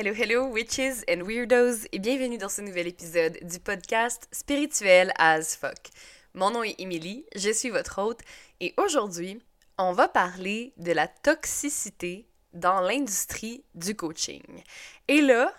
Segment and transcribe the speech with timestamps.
[0.00, 5.56] Hello, hello, witches and weirdos, et bienvenue dans ce nouvel épisode du podcast Spirituel as
[5.56, 5.88] fuck.
[6.34, 8.20] Mon nom est Emily, je suis votre hôte,
[8.60, 9.42] et aujourd'hui,
[9.76, 14.44] on va parler de la toxicité dans l'industrie du coaching.
[15.08, 15.52] Et là,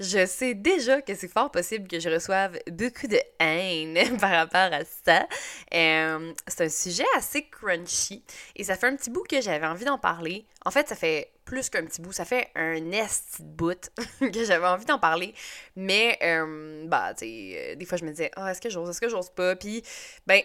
[0.00, 4.72] je sais déjà que c'est fort possible que je reçoive beaucoup de haine par rapport
[4.72, 5.26] à ça.
[5.74, 8.24] Euh, c'est un sujet assez crunchy
[8.56, 10.46] et ça fait un petit bout que j'avais envie d'en parler.
[10.64, 13.90] En fait, ça fait plus qu'un petit bout, ça fait un nest bout
[14.20, 15.34] que j'avais envie d'en parler.
[15.76, 18.90] Mais, euh, bah, tu sais, euh, des fois je me disais, oh, est-ce que j'ose,
[18.90, 19.56] est-ce que j'ose pas?
[19.56, 19.82] Puis,
[20.26, 20.42] ben,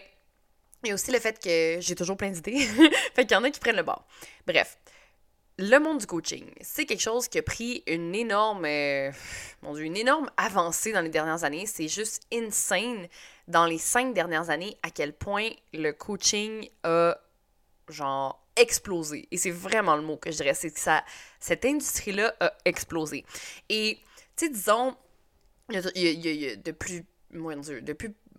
[0.84, 2.58] il y a aussi le fait que j'ai toujours plein d'idées.
[3.14, 4.06] fait qu'il y en a qui prennent le bord.
[4.46, 4.78] Bref
[5.58, 9.10] le monde du coaching, c'est quelque chose qui a pris une énorme, euh,
[9.62, 11.66] mon Dieu, une énorme avancée dans les dernières années.
[11.66, 13.08] C'est juste insane
[13.48, 17.18] dans les cinq dernières années à quel point le coaching a,
[17.88, 19.26] genre, explosé.
[19.32, 21.04] Et c'est vraiment le mot que je dirais, c'est que ça,
[21.40, 23.24] cette industrie-là a explosé.
[23.68, 23.98] Et,
[24.36, 24.96] tu sais, disons,
[25.70, 28.14] il y a, y a, depuis, mon Dieu, depuis,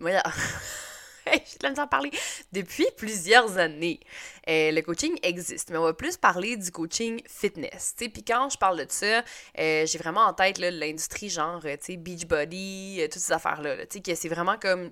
[1.26, 2.10] je de parler.
[2.52, 4.00] Depuis plusieurs années,
[4.48, 7.94] euh, le coaching existe, mais on va plus parler du coaching fitness.
[7.96, 9.22] Puis quand je parle de ça,
[9.58, 14.14] euh, j'ai vraiment en tête l'industrie genre, sais, Beachbody, euh, toutes ces affaires-là, sais, que
[14.14, 14.90] c'est vraiment comme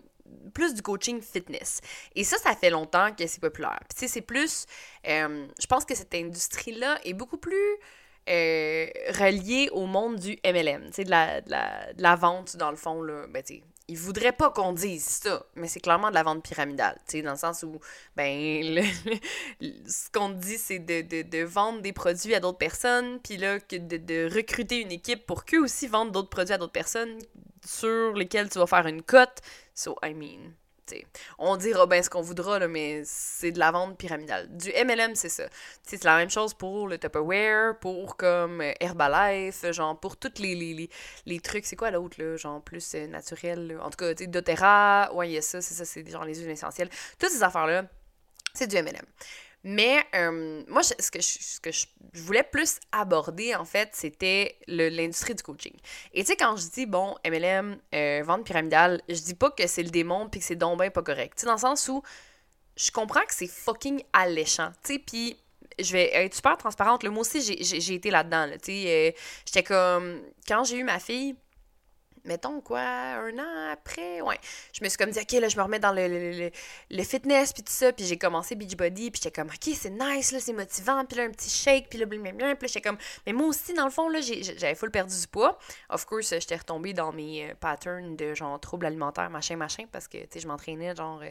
[0.53, 1.81] plus du coaching fitness.
[2.15, 3.81] Et ça, ça fait longtemps que c'est populaire.
[3.89, 4.67] Puis tu c'est plus...
[5.05, 7.79] je pense que cette industrie-là est beaucoup plus...
[8.27, 13.01] reliée au monde du MLM, de la, de, la, de la, vente, dans le fond,
[13.01, 13.43] là, ben,
[13.89, 17.23] ils voudraient pas qu'on dise ça, mais c'est clairement de la vente pyramidale, tu sais,
[17.23, 17.81] dans le sens où,
[18.17, 18.85] ben,
[19.61, 24.35] ce qu'on dit, c'est de, vendre des produits à d'autres personnes, puis là, que de,
[24.35, 27.19] recruter une équipe pour qu'eux aussi vendent d'autres produits à d'autres personnes
[27.65, 29.41] sur lesquels tu vas faire une cote.
[29.75, 30.53] So, I mean,
[31.39, 34.49] on dira bien ce qu'on voudra, mais c'est de la vente pyramidale.
[34.57, 35.45] Du MLM, c'est ça.
[35.83, 40.55] C'est la même chose pour le Tupperware, pour comme euh, Herbalife, genre pour tous les,
[40.55, 40.91] les,
[41.27, 41.67] les, trucs.
[41.67, 42.37] C'est quoi l'autre, là?
[42.37, 43.79] Genre plus euh, naturel.
[43.83, 46.35] En tout cas, tu doTERRA, ouais, il y a ça, c'est ça, c'est genre les
[46.35, 46.91] huiles essentielles.
[47.19, 47.85] Toutes ces affaires-là,
[48.55, 49.07] c'est du MLM.
[49.71, 51.85] Mais euh, moi, ce que, je, ce que je
[52.15, 55.75] voulais plus aborder, en fait, c'était l'industrie du coaching.
[56.15, 59.67] Et tu sais, quand je dis, bon, MLM, euh, vente pyramidale, je dis pas que
[59.67, 61.35] c'est le démon puis que c'est donc bien pas correct.
[61.37, 62.03] Tu sais, dans le sens où
[62.77, 64.71] je comprends que c'est fucking alléchant.
[64.83, 65.37] Tu sais, puis
[65.79, 67.05] je vais être super transparente.
[67.05, 68.49] Moi aussi, j'ai été là-dedans.
[68.53, 70.23] tu sais, euh, j'étais comme.
[70.47, 71.37] Quand j'ai eu ma fille
[72.25, 74.39] mettons quoi, un an après, ouais.
[74.73, 76.51] Je me suis comme dit, OK, là, je me remets dans le,
[76.91, 80.33] le, fitness, puis tout ça, puis j'ai commencé Beachbody, puis j'étais comme, OK, c'est nice,
[80.33, 83.33] là, c'est motivant, puis là, un petit shake, puis là, blablabla, puis j'étais comme, mais
[83.33, 85.59] moi aussi, dans le fond, là, j'avais full perdu du poids.
[85.91, 90.09] Of course, j'étais retombée dans mes euh, patterns de, genre, troubles alimentaires, machin, machin, parce
[90.09, 91.21] que, tu sais, je m'entraînais, genre...
[91.23, 91.31] Euh,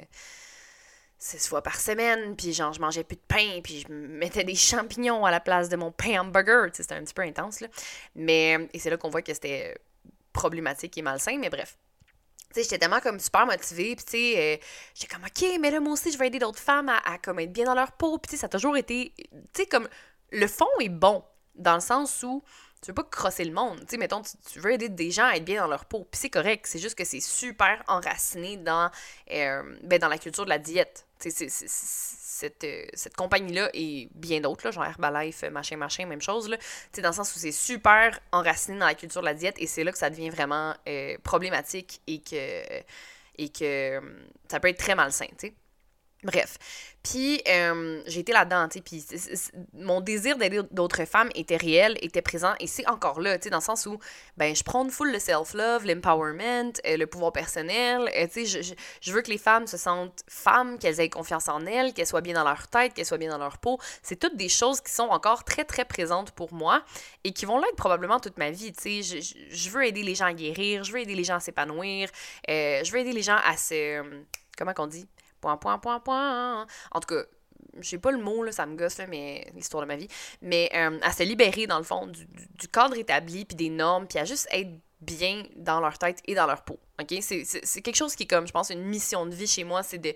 [1.20, 4.56] six fois par semaine, puis genre, je mangeais plus de pain, puis je mettais des
[4.56, 7.60] champignons à la place de mon pain hamburger, tu sais, c'était un petit peu intense,
[7.60, 7.68] là.
[8.16, 9.76] Mais, et c'est là qu'on voit que c'était
[10.38, 11.78] problématique et malsain, mais bref.
[12.50, 14.58] Tu sais, j'étais tellement comme super motivée, puis tu sais, euh,
[14.94, 17.52] j'étais comme, OK, mais là, moi aussi, je vais aider d'autres femmes à, comme être
[17.52, 19.90] bien dans leur peau, puis tu sais, ça a toujours été, tu sais, comme,
[20.32, 21.24] le fond est bon,
[21.56, 22.44] dans le sens où
[22.82, 25.36] tu veux pas crosser le monde, tu sais, mettons, tu, veux aider des gens à
[25.36, 28.92] être bien dans leur peau, puis c'est correct, c'est juste que c'est super enraciné dans,
[29.32, 31.06] euh, ben, dans la culture de la diète,
[32.38, 36.58] cette, euh, cette compagnie-là et bien d'autres, genre Herbalife, machin, machin, même chose, là,
[37.02, 39.84] dans le sens où c'est super enraciné dans la culture de la diète et c'est
[39.84, 42.82] là que ça devient vraiment euh, problématique et que,
[43.50, 44.02] que
[44.50, 45.28] ça peut être très malsain.
[46.24, 46.58] Bref.
[47.04, 49.06] Puis euh, j'ai été là-dedans, tu sais, puis
[49.74, 53.50] mon désir d'aider d'autres femmes était réel, était présent, et c'est encore là, tu sais,
[53.50, 54.00] dans le sens où,
[54.36, 58.74] ben, je prends full le self-love, l'empowerment, euh, le pouvoir personnel, euh, tu sais, je,
[59.00, 62.22] je, veux que les femmes se sentent femmes, qu'elles aient confiance en elles, qu'elles soient
[62.22, 63.80] bien dans leur tête, qu'elles soient bien dans leur peau.
[64.02, 66.84] C'est toutes des choses qui sont encore très, très présentes pour moi,
[67.24, 70.16] et qui vont l'être probablement toute ma vie, tu sais, je, je, veux aider les
[70.16, 72.10] gens à guérir, je veux aider les gens à s'épanouir,
[72.48, 74.04] je veux aider les gens à se...
[74.58, 75.08] Comment qu'on dit?
[75.42, 76.66] Point, point, point, point.
[76.92, 77.24] En tout cas,
[77.80, 80.08] je sais pas le mot, là, ça me gosse, mais l'histoire de ma vie.
[80.42, 82.28] Mais euh, à se libérer, dans le fond, du,
[82.72, 84.70] cadre établi, puis des normes, puis à juste être
[85.02, 86.80] bien dans leur tête et dans leur peau.
[87.00, 87.16] OK?
[87.22, 90.00] C'est quelque chose qui est comme, je pense, une mission de vie chez moi, c'est
[90.00, 90.14] de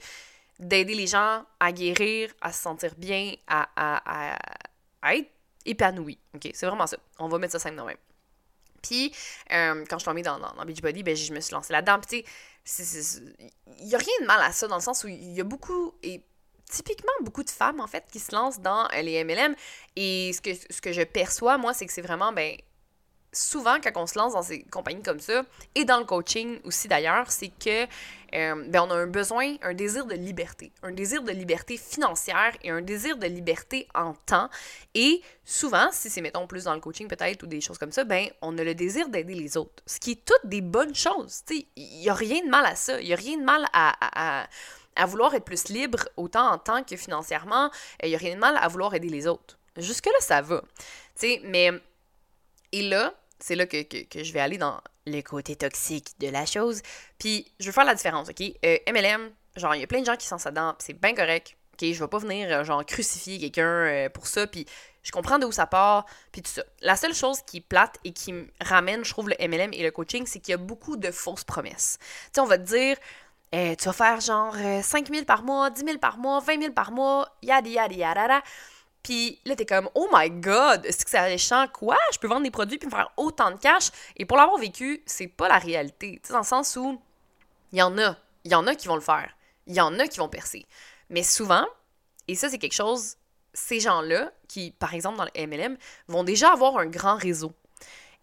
[0.59, 5.29] d'aider les gens à guérir, à se sentir bien, à, à, être
[5.65, 6.19] épanoui.
[6.35, 6.51] OK?
[6.53, 6.97] C'est vraiment ça.
[7.17, 7.97] On va mettre ça simple même.
[8.83, 9.11] Puis,
[9.51, 11.99] euh, quand je suis tombée dans, dans, dans Beachbody, ben, je me suis lancée là-dedans.
[11.99, 12.23] Puis,
[12.65, 15.43] il n'y a rien de mal à ça, dans le sens où il y a
[15.43, 16.23] beaucoup, et
[16.69, 19.55] typiquement beaucoup de femmes, en fait, qui se lancent dans les MLM.
[19.95, 22.55] Et ce que, ce que je perçois, moi, c'est que c'est vraiment, ben,
[23.33, 25.43] souvent, quand on se lance dans ces compagnies comme ça,
[25.75, 27.87] et dans le coaching aussi d'ailleurs, c'est que
[28.33, 32.55] euh, ben, on a un besoin, un désir de liberté, un désir de liberté financière
[32.63, 34.49] et un désir de liberté en temps.
[34.93, 38.03] Et souvent, si c'est, mettons, plus dans le coaching peut-être ou des choses comme ça,
[38.03, 39.83] ben, on a le désir d'aider les autres.
[39.85, 41.41] Ce qui est toutes des bonnes choses.
[41.49, 43.01] Il n'y a rien de mal à ça.
[43.01, 44.45] Il n'y a rien de mal à,
[44.95, 47.69] à, vouloir être plus libre, autant en temps que financièrement.
[48.01, 49.57] Il n'y a rien de mal à vouloir aider les autres.
[49.77, 50.63] Jusque-là, ça va.
[51.15, 51.71] sais mais.
[52.73, 53.77] Et là, c'est là que,
[54.15, 56.81] je vais aller dans le côté toxique de la chose.
[57.17, 58.39] Puis, je veux faire la différence, OK?
[58.39, 61.55] MLM, euh, genre, il y a plein de gens qui sont dedans, c'est bien correct.
[61.73, 64.65] OK, je vais pas venir, euh, genre, crucifier quelqu'un euh, pour ça, puis
[65.03, 66.63] je comprends d'où ça part, puis tout ça.
[66.81, 69.91] La seule chose qui plate et qui me ramène, je trouve, le MLM et le
[69.91, 71.97] coaching, c'est qu'il y a beaucoup de fausses promesses.
[71.99, 72.97] Tu sais, on va te dire,
[73.51, 76.91] tu vas faire genre 5 000 par mois, 10 000 par mois, 20 000 par
[76.91, 78.43] mois, yada yada yada.
[79.03, 81.67] Puis là, t'es comme, oh my god, est-ce que c'est alléchant?
[81.67, 81.97] Quoi?
[82.13, 83.89] Je peux vendre des produits puis me faire autant de cash?
[84.15, 86.19] Et pour l'avoir vécu, c'est pas la réalité.
[86.21, 87.01] Tu sais, dans le sens où
[87.71, 89.29] il y en a, il y en a qui vont le faire.
[89.67, 90.65] Il y en a qui vont percer.
[91.09, 91.65] Mais souvent,
[92.27, 93.15] et ça, c'est quelque chose,
[93.53, 95.77] ces gens-là, qui, par exemple, dans le MLM,
[96.07, 97.53] vont déjà avoir un grand réseau.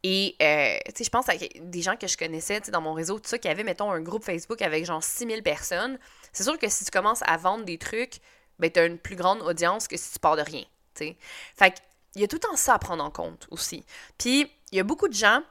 [0.05, 3.19] Et, euh, tu sais, je pense à des gens que je connaissais, dans mon réseau,
[3.19, 5.99] tout ça, qui avaient, mettons, un groupe Facebook avec genre 6000 personnes.
[6.33, 8.21] C'est sûr que si tu commences à vendre des trucs
[8.59, 10.65] ben, tu as une plus grande audience que si tu pars de rien.
[10.95, 11.17] sais.
[11.57, 11.75] Fait
[12.13, 13.85] qu'il y a tout en ça à prendre en compte aussi.
[14.19, 15.43] Puis, il y a beaucoup de gens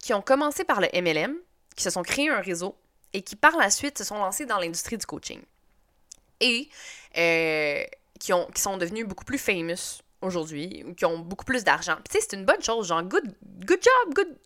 [0.00, 1.36] qui ont commencé par le MLM,
[1.74, 2.76] qui se sont créés un réseau
[3.12, 5.40] et qui, par la suite, se sont lancés dans l'industrie du coaching.
[6.40, 6.68] Et
[7.16, 7.84] euh,
[8.20, 11.96] qui, ont, qui sont devenus beaucoup plus famous aujourd'hui, ou qui ont beaucoup plus d'argent.
[12.10, 13.34] c'est une bonne chose, genre, good,
[13.64, 14.36] good job, good,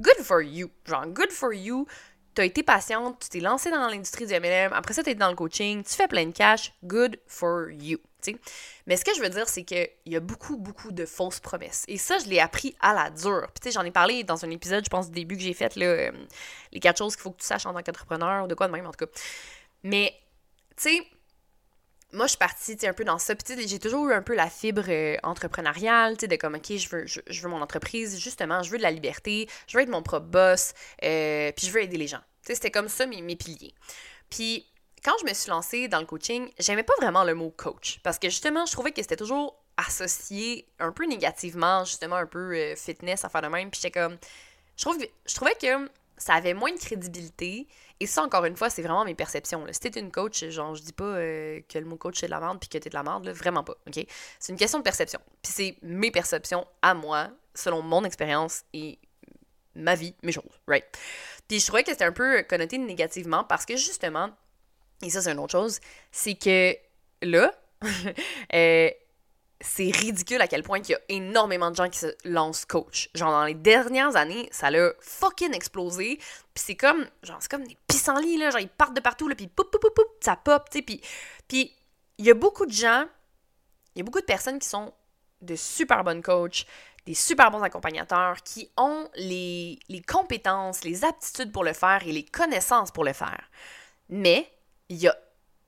[0.00, 0.70] good for you.
[0.86, 1.86] Genre, good for you
[2.34, 5.14] tu as été patiente, tu t'es lancée dans l'industrie du MLM, après ça, tu es
[5.14, 7.98] dans le coaching, tu fais plein de cash, good for you.
[8.86, 11.84] Mais ce que je veux dire, c'est qu'il y a beaucoup, beaucoup de fausses promesses.
[11.88, 13.48] Et ça, je l'ai appris à la dure.
[13.60, 15.86] Puis, j'en ai parlé dans un épisode, je pense, du début que j'ai fait, là,
[15.86, 16.12] euh,
[16.72, 18.72] les quatre choses qu'il faut que tu saches en tant qu'entrepreneur, ou de quoi de
[18.72, 19.12] même, en tout cas.
[19.82, 20.14] Mais,
[20.76, 21.06] tu sais,
[22.14, 23.34] moi, je suis partie un peu dans ça.
[23.34, 27.06] Puis, j'ai toujours eu un peu la fibre euh, entrepreneuriale, de comme, OK, je veux,
[27.06, 30.26] je, veux mon entreprise, justement, je veux de la liberté, je veux être mon propre
[30.26, 30.72] boss,
[31.02, 32.20] euh, puis je veux aider les gens.
[32.42, 33.74] C'était comme ça mes, piliers.
[34.30, 34.66] Puis,
[35.04, 38.00] quand je me suis lancée dans le coaching, j'aimais pas vraiment le mot coach.
[38.02, 42.54] Parce que, justement, je trouvais que c'était toujours associé un peu négativement, justement, un peu
[42.54, 43.70] euh, fitness, à faire de même.
[43.70, 44.16] Puis, j'étais comme.
[44.76, 47.66] Je, trouve, je trouvais que ça avait moins de crédibilité.
[48.00, 49.64] Et ça, encore une fois, c'est vraiment mes perceptions.
[49.64, 49.72] Là.
[49.72, 52.32] Si t'es une coach, genre, je dis pas euh, que le mot coach c'est de
[52.32, 54.04] la merde puis que t'es de la merde, vraiment pas, OK?
[54.38, 55.20] C'est une question de perception.
[55.42, 58.98] Puis c'est mes perceptions à moi, selon mon expérience et
[59.74, 60.84] ma vie, mes choses, right?
[61.48, 64.30] Puis je trouvais que c'était un peu connoté négativement parce que justement,
[65.02, 65.80] et ça c'est une autre chose,
[66.12, 66.76] c'est que
[67.22, 67.52] là,
[68.54, 68.90] euh,
[69.60, 73.08] c'est ridicule à quel point il y a énormément de gens qui se lancent coach.
[73.14, 76.16] Genre, dans les dernières années, ça l'a fucking explosé.
[76.52, 78.50] Puis c'est comme, genre, c'est comme des pissenlits, là.
[78.50, 80.82] Genre, ils partent de partout, là, puis poup, poup, poup, ça pop, tu sais.
[80.82, 81.00] Puis,
[81.48, 81.72] puis
[82.18, 83.06] il y a beaucoup de gens,
[83.94, 84.92] il y a beaucoup de personnes qui sont
[85.40, 86.66] de super bonnes coachs,
[87.06, 92.12] des super bons accompagnateurs, qui ont les, les compétences, les aptitudes pour le faire et
[92.12, 93.50] les connaissances pour le faire.
[94.08, 94.50] Mais
[94.88, 95.16] il y a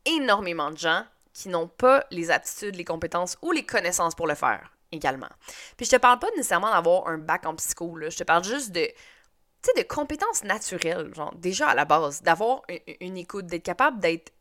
[0.04, 1.04] énormément de gens
[1.36, 5.28] qui n'ont pas les aptitudes, les compétences ou les connaissances pour le faire également.
[5.76, 8.08] Puis je te parle pas nécessairement d'avoir un bac en psycho, là.
[8.08, 8.88] je te parle juste de
[9.76, 12.62] de compétences naturelles, genre déjà à la base, d'avoir
[13.00, 14.32] une, écoute, d'être capable d'être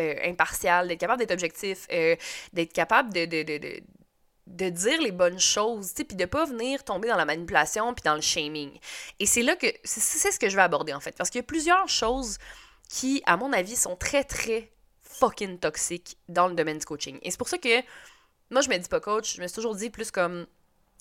[0.00, 2.16] euh, impartial, d'être capable d'être objectif, euh,
[2.52, 3.80] d'être capable de, de, de,
[4.48, 8.16] de, dire les bonnes choses, puis de pas venir tomber dans la manipulation puis dans
[8.16, 8.76] le shaming.
[9.20, 11.44] Et c'est là que c'est ce que je vais aborder en fait, parce qu'il y
[11.44, 12.38] a plusieurs choses
[12.88, 14.72] qui, à mon avis, sont très très
[15.18, 17.18] fucking toxique dans le domaine du coaching.
[17.22, 17.82] Et c'est pour ça que
[18.50, 20.46] moi, je me dis pas coach, je me suis toujours dit plus comme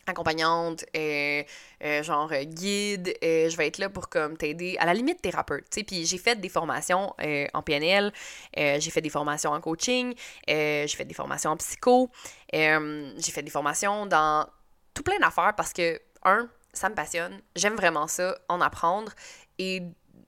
[0.08, 1.44] accompagnante, euh,
[1.84, 5.22] euh, genre euh, guide, et je vais être là pour comme t'aider, à la limite
[5.22, 7.14] thérapeute, tu sais, puis j'ai fait des formations
[7.54, 8.12] en PNL,
[8.56, 10.14] j'ai fait des formations en coaching,
[10.48, 12.10] j'ai fait des formations en psycho,
[12.52, 14.48] j'ai fait des formations dans
[14.94, 19.12] tout plein d'affaires parce que, un, ça me passionne, j'aime vraiment ça, en apprendre,
[19.58, 19.84] et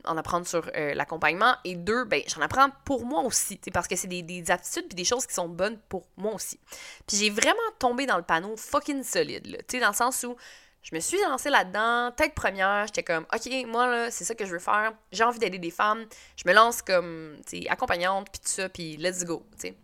[0.05, 1.55] en apprendre sur euh, l'accompagnement.
[1.63, 4.95] Et deux, ben, j'en apprends pour moi aussi, parce que c'est des, des, aptitudes puis
[4.95, 6.59] des choses qui sont bonnes pour moi aussi.
[7.07, 10.35] Puis j'ai vraiment tombé dans le panneau fucking solide, tu sais, dans le sens où
[10.83, 14.45] je me suis lancée là-dedans, tête première, j'étais comme, OK, moi, là, c'est ça que
[14.45, 16.05] je veux faire, j'ai envie d'aider des femmes,
[16.35, 19.77] je me lance comme, tu accompagnante, puis tout ça, puis let's go, tu sais.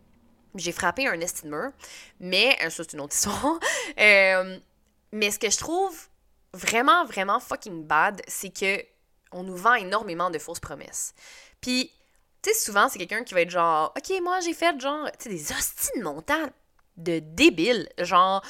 [0.56, 1.72] J'ai frappé un estime mur,
[2.20, 3.60] mais, euh, ça, c'est une autre histoire.
[4.00, 4.60] Euh,
[5.12, 6.10] mais ce que je trouve
[6.54, 8.84] vraiment, vraiment fucking bad, c'est que
[9.32, 11.14] on nous vend énormément de fausses promesses.
[11.62, 11.92] Puis,
[12.42, 15.24] tu sais, souvent, c'est quelqu'un qui va être genre, OK, moi, j'ai fait genre, tu
[15.24, 16.50] sais, des hosties de montant
[16.98, 17.90] de débiles.
[18.00, 18.44] Genre,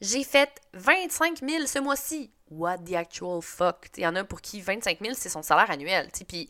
[0.00, 2.30] j'ai fait 25 000 ce mois-ci.
[2.50, 3.88] what the actual fuck?
[3.96, 6.08] Il y en a pour qui 25 000, c'est son salaire annuel.
[6.26, 6.48] Puis,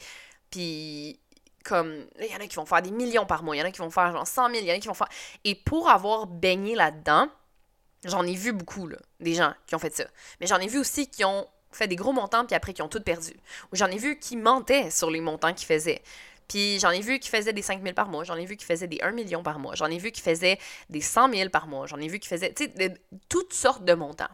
[0.50, 1.20] puis
[1.64, 3.66] comme, il y en a qui vont faire des millions par mois, il y en
[3.66, 5.08] a qui vont faire genre 100 000, il y en a qui vont faire...
[5.44, 7.28] Et pour avoir baigné là-dedans,
[8.04, 10.04] j'en ai vu beaucoup, là, des gens qui ont fait ça.
[10.40, 12.88] Mais j'en ai vu aussi qui ont fait des gros montants, puis après qui ont
[12.88, 13.32] tout perdu.
[13.72, 16.02] Ou j'en ai vu qui mentaient sur les montants qu'ils faisaient.
[16.48, 18.64] Puis j'en ai vu qui faisaient des 5 000 par mois, j'en ai vu qui
[18.64, 20.58] faisaient des 1 million par mois, j'en ai vu qui faisaient
[20.90, 22.54] des 100 000 par mois, j'en ai vu qui faisaient,
[23.28, 24.28] toutes sortes de montants.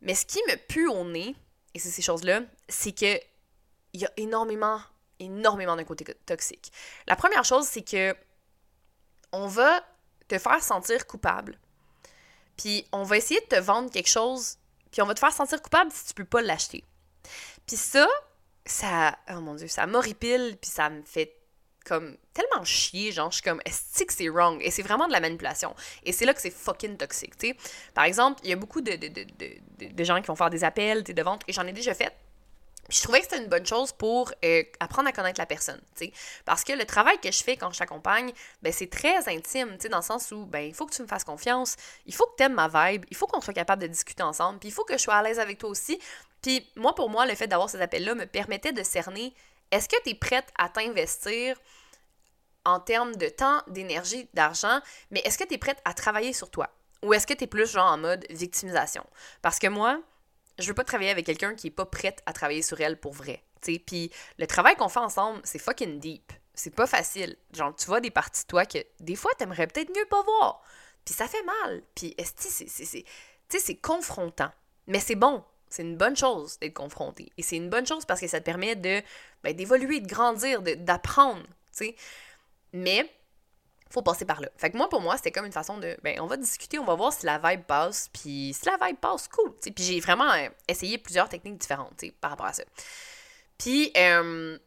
[0.00, 1.34] Mais ce qui me pue au nez,
[1.74, 3.20] et c'est ces choses-là, c'est que
[3.94, 4.80] il y a énormément,
[5.20, 6.72] énormément d'un côté toxique.
[7.06, 8.16] La première chose, c'est que
[9.32, 9.84] on va
[10.28, 11.58] te faire sentir coupable.
[12.56, 14.58] Puis on va essayer de te vendre quelque chose,
[14.92, 16.84] puis on va te faire sentir coupable si tu peux pas l'acheter.
[17.66, 18.06] Puis ça,
[18.64, 21.34] ça, oh mon dieu, ça m'horripile, puis ça me fait
[21.84, 24.60] comme tellement chier, genre, je suis comme, est-ce que c'est wrong?
[24.62, 25.74] Et c'est vraiment de la manipulation.
[26.04, 27.56] Et c'est là que c'est fucking toxique, tu sais.
[27.94, 31.22] Par exemple, il y a beaucoup de, de, gens qui vont faire des appels, de
[31.22, 32.12] ventes, et j'en ai déjà fait.
[32.88, 35.80] Je trouvais que c'était une bonne chose pour euh, apprendre à connaître la personne.
[36.44, 39.88] Parce que le travail que je fais quand je t'accompagne, ben c'est très intime, tu
[39.88, 42.36] dans le sens où, ben il faut que tu me fasses confiance, il faut que
[42.36, 44.84] tu aimes ma vibe, il faut qu'on soit capable de discuter ensemble, puis il faut
[44.84, 45.98] que je sois à l'aise avec toi aussi.
[46.42, 49.32] Puis moi, pour moi, le fait d'avoir ces appels-là me permettait de cerner
[49.70, 51.56] est-ce que tu es prête à t'investir
[52.64, 56.50] en termes de temps, d'énergie, d'argent, mais est-ce que tu es prête à travailler sur
[56.50, 56.68] toi?
[57.02, 59.04] Ou est-ce que tu es plus genre en mode victimisation?
[59.40, 60.00] Parce que moi,
[60.62, 63.12] je veux pas travailler avec quelqu'un qui est pas prête à travailler sur elle pour
[63.12, 63.42] vrai.
[63.60, 66.32] Puis le travail qu'on fait ensemble, c'est fucking deep.
[66.54, 67.36] C'est pas facile.
[67.52, 70.62] Genre, tu vois des parties de toi que des fois, t'aimerais peut-être mieux pas voir.
[71.04, 71.82] Puis ça fait mal.
[71.94, 72.14] Puis
[73.48, 74.50] c'est confrontant.
[74.86, 75.44] Mais c'est bon.
[75.68, 77.32] C'est une bonne chose d'être confronté.
[77.38, 79.00] Et c'est une bonne chose parce que ça te permet de
[79.42, 81.42] ben, d'évoluer, de grandir, d'apprendre.
[82.74, 83.10] Mais
[83.92, 84.48] faut passer par là.
[84.56, 86.84] Fait que moi, pour moi, c'était comme une façon de, ben, on va discuter, on
[86.84, 90.30] va voir si la vibe passe, puis si la vibe passe, cool, Puis j'ai vraiment
[90.32, 92.64] euh, essayé plusieurs techniques différentes, par rapport à ça.
[93.58, 94.58] Puis, euh,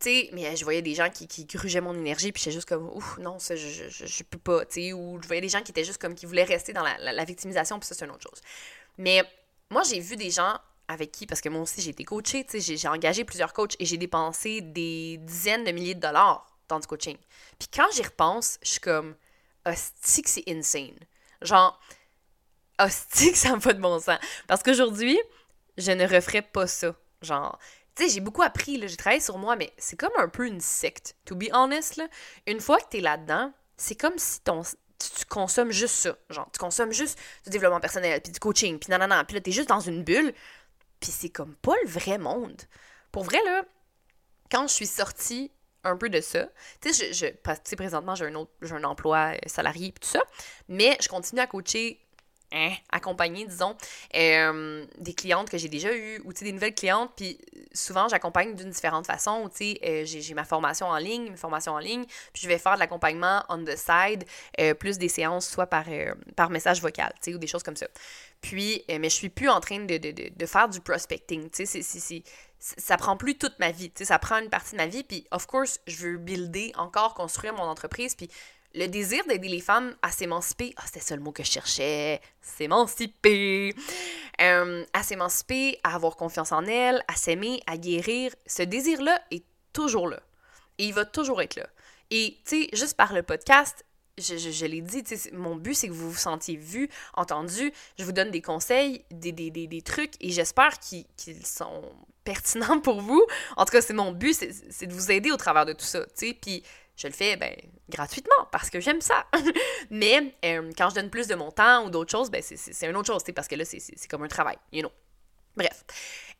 [0.00, 2.68] tu sais, mais je voyais des gens qui, qui grugeaient mon énergie, puis j'étais juste
[2.68, 5.70] comme, ouf, non, ça, je, je, peux pas, tu ou je voyais des gens qui
[5.70, 8.40] étaient juste comme, qui voulaient rester dans la, victimisation, puis ça, c'est une autre chose.
[8.98, 9.22] Mais
[9.70, 10.58] moi, j'ai vu des gens
[10.88, 13.84] avec qui, parce que moi aussi, j'ai été coachée, tu j'ai engagé plusieurs coachs et
[13.84, 17.16] j'ai dépensé des dizaines de milliers de dollars dans du coaching.
[17.58, 19.14] Puis quand j'y repense, je suis comme,
[19.66, 20.98] hostie que c'est insane.
[21.40, 21.80] Genre,
[22.78, 24.18] hostie que ça me de bon sens.
[24.46, 25.18] Parce qu'aujourd'hui,
[25.76, 26.94] je ne referais pas ça.
[27.22, 27.58] Genre,
[27.94, 30.60] tu sais, j'ai beaucoup appris, j'ai travaillé sur moi, mais c'est comme un peu une
[30.60, 31.14] secte.
[31.26, 32.08] To be honest, là,
[32.46, 36.16] une fois que tu es là-dedans, c'est comme si ton, tu, consommes juste ça.
[36.30, 39.52] Genre, tu consommes juste du développement personnel, puis du coaching, puis nanana, puis là, t'es
[39.52, 40.32] juste dans une bulle,
[41.00, 42.60] puis c'est comme pas le vrai monde.
[43.10, 43.64] Pour vrai, là,
[44.50, 45.50] quand je suis sortie
[45.84, 46.46] un peu de ça.
[46.80, 50.20] Tu sais, je, je, présentement, j'ai un autre, un emploi euh, salarié et tout ça,
[50.68, 51.98] mais je continue à coacher
[52.52, 53.76] hein, accompagner, disons,
[54.14, 57.10] euh, des clientes que j'ai déjà eues ou des nouvelles clientes.
[57.16, 57.38] Puis
[57.72, 59.50] souvent, j'accompagne d'une différente façon.
[59.52, 62.74] sais euh, j'ai ma formation en ligne, une formation en ligne, puis je vais faire
[62.74, 64.24] de l'accompagnement on the side,
[64.78, 65.86] plus des séances soit par,
[66.36, 67.86] par message vocal ou des choses comme ça.
[68.40, 71.48] Puis, mais je suis plus en train de, de, de, faire du prospecting.
[71.52, 72.22] C'est
[72.62, 75.46] ça prend plus toute ma vie, ça prend une partie de ma vie, puis of
[75.46, 78.30] course, je veux builder, encore construire mon entreprise, puis
[78.74, 82.20] le désir d'aider les femmes à s'émanciper, ah, c'était ça le mot que je cherchais,
[82.40, 83.74] s'émanciper,
[84.38, 90.08] à s'émanciper, à avoir confiance en elles, à s'aimer, à guérir, ce désir-là est toujours
[90.08, 90.20] là,
[90.78, 91.66] et il va toujours être là.
[92.10, 93.84] Et, tu sais, juste par le podcast,
[94.18, 95.02] je, je, l'ai dit,
[95.32, 97.72] mon but, c'est que vous vous sentiez vu, entendu.
[97.98, 101.82] Je vous donne des conseils, des, des, des, des trucs, et j'espère qu'ils sont
[102.24, 103.24] pertinent pour vous.
[103.56, 104.34] En tout cas, c'est mon but,
[104.70, 106.34] c'est de vous aider au travers de tout ça, tu.
[106.34, 106.62] Puis
[106.96, 107.54] je le fais, ben,
[107.88, 109.26] gratuitement, parce que j'aime ça.
[109.90, 112.96] Mais euh, quand je donne plus de mon temps ou d'autres choses, ben, c'est une
[112.96, 114.92] autre chose, parce que là, c'est comme un travail, you know.
[115.56, 115.84] Bref.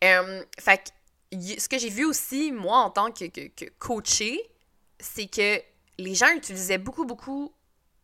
[0.05, 0.93] Euh, fait
[1.33, 4.51] ce que j'ai vu aussi, moi, en tant que, que, que coaché,
[4.99, 5.63] c'est que
[5.99, 7.53] les gens utilisaient beaucoup, beaucoup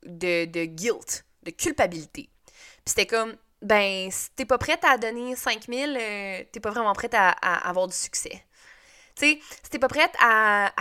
[0.05, 2.31] de, de guilt, de culpabilité.
[2.45, 6.93] Puis c'était comme, ben, si t'es pas prête à donner 5000, euh, t'es pas vraiment
[6.93, 7.31] prête à,
[7.69, 8.45] avoir du succès.
[9.17, 10.73] Tu sais, si t'es pas prête à,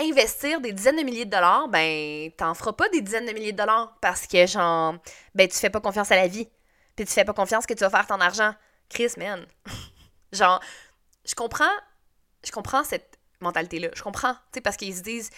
[0.00, 3.52] investir des dizaines de milliers de dollars, ben, t'en feras pas des dizaines de milliers
[3.52, 4.94] de dollars parce que, genre,
[5.34, 6.48] ben, tu fais pas confiance à la vie.
[6.94, 8.54] Puis tu fais pas confiance que tu vas faire ton argent.
[8.88, 9.44] Chris, man.
[10.32, 10.60] genre,
[11.24, 11.64] je comprends,
[12.44, 13.88] je comprends cette mentalité-là.
[13.94, 15.30] Je comprends, tu sais, parce qu'ils se disent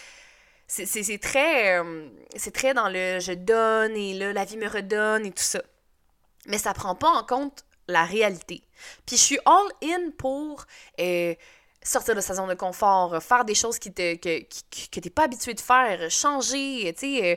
[0.66, 5.24] c'est très euh, c'est très dans le je donne et là la vie me redonne
[5.24, 5.62] et tout ça
[6.46, 8.62] mais ça prend pas en compte la réalité.
[9.06, 10.64] Puis je suis all in pour
[11.00, 11.34] euh,
[11.82, 15.24] sortir de sa zone de confort, faire des choses qui te, que, que, t'es pas
[15.24, 17.36] habitué de faire, changer, tu sais, euh,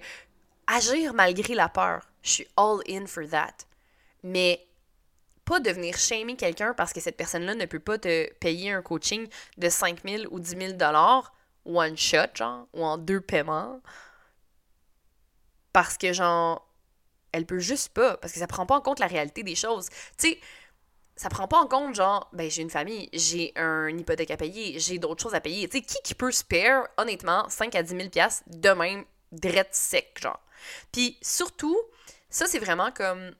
[0.68, 2.02] agir malgré la peur.
[2.24, 3.56] Je suis all in for that.
[4.24, 4.66] Mais
[5.46, 8.82] pas de venir shamer quelqu'un parce que cette personne-là ne peut pas te payer un
[8.82, 11.34] coaching de 5 000 ou 10 000 dollars
[11.70, 13.82] one shot, genre, ou en deux paiements.
[15.74, 16.68] Parce que, genre,
[17.32, 19.90] elle peut juste pas, parce que ça prend pas en compte la réalité des choses.
[20.18, 20.40] Tu sais,
[21.16, 24.80] ça prend pas en compte, genre, ben, j'ai une famille, j'ai un hypothèque à payer,
[24.80, 25.68] j'ai d'autres choses à payer.
[25.68, 30.18] Tu sais, qui qui peut spare, honnêtement, 5 à 10 000 de même, drette sec,
[30.22, 30.40] genre.
[30.92, 31.78] Puis surtout,
[32.30, 33.36] ça, c'est vraiment comme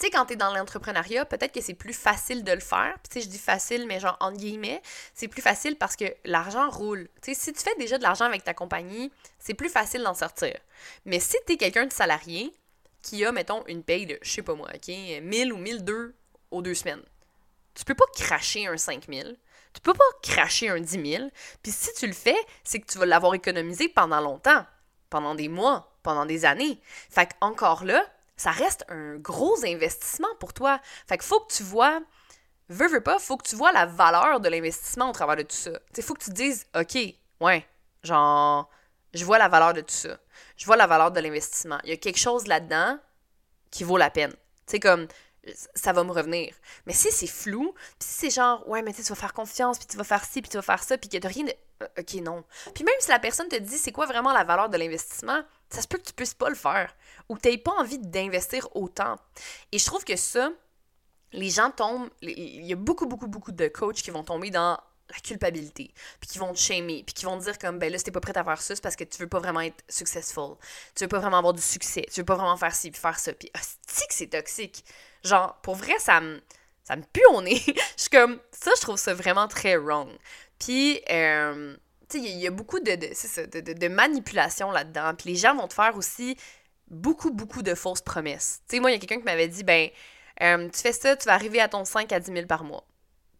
[0.00, 2.96] tu sais, quand t'es dans l'entrepreneuriat, peut-être que c'est plus facile de le faire.
[3.02, 4.80] Puis, tu je dis facile, mais genre, en guillemets,
[5.14, 7.08] c'est plus facile parce que l'argent roule.
[7.22, 10.14] Tu sais, si tu fais déjà de l'argent avec ta compagnie, c'est plus facile d'en
[10.14, 10.56] sortir.
[11.04, 12.52] Mais si t'es quelqu'un de salarié
[13.02, 16.14] qui a, mettons, une paye de, je sais pas moi, OK, 1000 ou 1002
[16.50, 17.02] aux deux semaines,
[17.74, 19.36] tu peux pas cracher un 5000.
[19.72, 21.30] Tu peux pas cracher un 10 000.
[21.62, 24.64] Puis si tu le fais, c'est que tu vas l'avoir économisé pendant longtemps,
[25.10, 26.80] pendant des mois, pendant des années.
[27.10, 28.04] Fait encore là,
[28.40, 30.80] ça reste un gros investissement pour toi.
[31.06, 32.00] Fait qu'il faut que tu vois,
[32.70, 35.56] veux, veux pas, faut que tu vois la valeur de l'investissement au travers de tout
[35.56, 35.72] ça.
[35.94, 36.96] Il faut que tu te dises, OK,
[37.40, 37.66] ouais,
[38.02, 38.70] genre,
[39.12, 40.16] je vois la valeur de tout ça.
[40.56, 41.80] Je vois la valeur de l'investissement.
[41.84, 42.98] Il y a quelque chose là-dedans
[43.70, 44.32] qui vaut la peine.
[44.32, 45.06] Tu sais, comme,
[45.74, 46.54] ça va me revenir.
[46.86, 49.86] Mais si c'est flou, puis si c'est genre, ouais, mais tu vas faire confiance, puis
[49.86, 51.54] tu vas faire ci, puis tu vas faire ça, puis qu'il n'y a rien de.
[51.98, 52.42] Ok, non.
[52.74, 55.82] Puis même si la personne te dit c'est quoi vraiment la valeur de l'investissement, ça
[55.82, 56.94] se peut que tu puisses pas le faire
[57.30, 59.16] ou que tu pas envie d'investir autant.
[59.70, 60.50] Et je trouve que ça,
[61.32, 62.10] les gens tombent.
[62.22, 64.76] Il y a beaucoup, beaucoup, beaucoup de coachs qui vont tomber dans
[65.08, 67.98] la culpabilité, puis qui vont te shamer, puis qui vont te dire comme ben là,
[67.98, 69.82] si t'es pas prêt à faire ça, c'est parce que tu veux pas vraiment être
[69.88, 70.56] successful.
[70.96, 72.04] Tu veux pas vraiment avoir du succès.
[72.12, 73.32] Tu veux pas vraiment faire ci, puis faire ça.
[73.32, 74.84] Puis, hostie c'est toxique.
[75.22, 76.40] Genre, pour vrai, ça me,
[76.82, 77.62] ça me pue au nez.
[77.66, 80.08] je suis comme, ça, je trouve ça vraiment très wrong.
[80.58, 81.76] Puis, euh,
[82.08, 85.14] tu sais, il y, a beaucoup de, de, de, de manipulation là-dedans.
[85.14, 86.36] Puis les gens vont te faire aussi
[86.90, 88.62] beaucoup, beaucoup de fausses promesses.
[88.68, 89.88] Tu sais, moi, il y a quelqu'un qui m'avait dit, ben,
[90.42, 92.84] euh, tu fais ça, tu vas arriver à ton 5 à 10 000 par mois.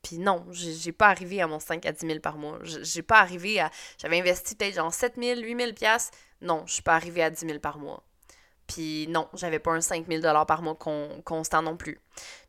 [0.02, 2.58] Puis non, j'ai pas arrivé à mon 5 à 10 000 par mois.
[2.62, 3.70] J'ai pas arrivé à.
[3.98, 5.92] J'avais investi peut-être genre 7 000, 8 000
[6.40, 8.02] Non, je suis pas arrivé à 10 000 par mois.
[8.66, 10.78] Puis non, j'avais pas un 5 000 par mois
[11.24, 12.00] constant non plus.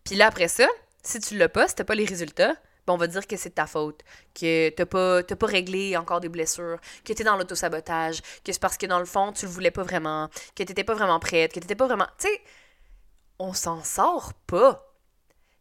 [0.03, 0.67] Puis là, après ça,
[1.03, 2.55] si tu l'as pas, si t'as pas les résultats,
[2.87, 6.29] ben on va dire que c'est ta faute, que t'as pas, pas réglé encore des
[6.29, 9.71] blessures, que t'es dans l'autosabotage, que c'est parce que dans le fond, tu le voulais
[9.71, 12.07] pas vraiment, que t'étais pas vraiment prête, que t'étais pas vraiment.
[12.17, 12.41] Tu sais,
[13.39, 14.87] on s'en sort pas.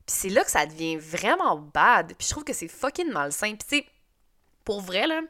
[0.06, 2.14] Puis c'est là que ça devient vraiment bad.
[2.18, 3.54] Puis je trouve que c'est fucking malsain.
[3.54, 3.86] Puis tu sais,
[4.64, 5.20] pour vrai, là,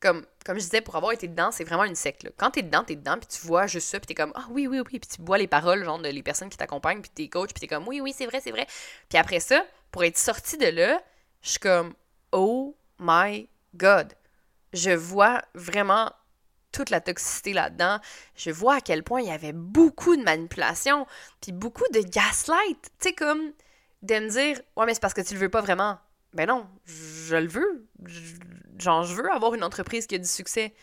[0.00, 2.30] comme, je disais, pour avoir été dedans, c'est vraiment une secte.
[2.36, 4.66] Quand t'es dedans, t'es dedans, puis tu vois juste ça, puis t'es comme, ah oui,
[4.66, 7.28] oui, oui, puis tu bois les paroles, genre, de les personnes qui t'accompagnent, puis t'es
[7.28, 8.66] coach, puis t'es comme, oui, oui, c'est vrai, c'est vrai.
[9.08, 11.02] Puis après ça, pour être sorti de là,
[11.42, 11.94] je suis comme,
[12.32, 14.14] oh my god.
[14.72, 16.12] Je vois vraiment
[16.72, 17.98] toute la toxicité là-dedans.
[18.36, 21.06] Je vois à quel point il y avait beaucoup de manipulation,
[21.40, 22.90] puis beaucoup de gaslight.
[22.98, 23.52] Tu sais, comme
[24.02, 25.98] de me dire, ouais, mais c'est parce que tu le veux pas vraiment.
[26.34, 27.88] Ben non, je le veux.
[28.78, 30.74] genre, je veux avoir une entreprise qui a du succès.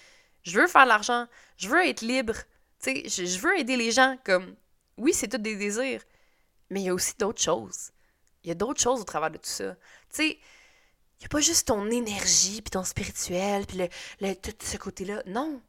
[0.43, 1.27] Je veux faire de l'argent.
[1.57, 2.35] Je veux être libre.
[2.81, 4.17] Tu sais, je veux aider les gens.
[4.25, 4.55] Comme,
[4.97, 6.01] oui, c'est tout des désirs,
[6.69, 7.91] mais il y a aussi d'autres choses.
[8.43, 9.75] Il y a d'autres choses au travers de tout ça.
[10.15, 10.39] Tu sais,
[11.17, 13.77] il n'y a pas juste ton énergie, puis ton spirituel, puis
[14.21, 15.21] le, tout ce côté-là.
[15.25, 15.61] Non.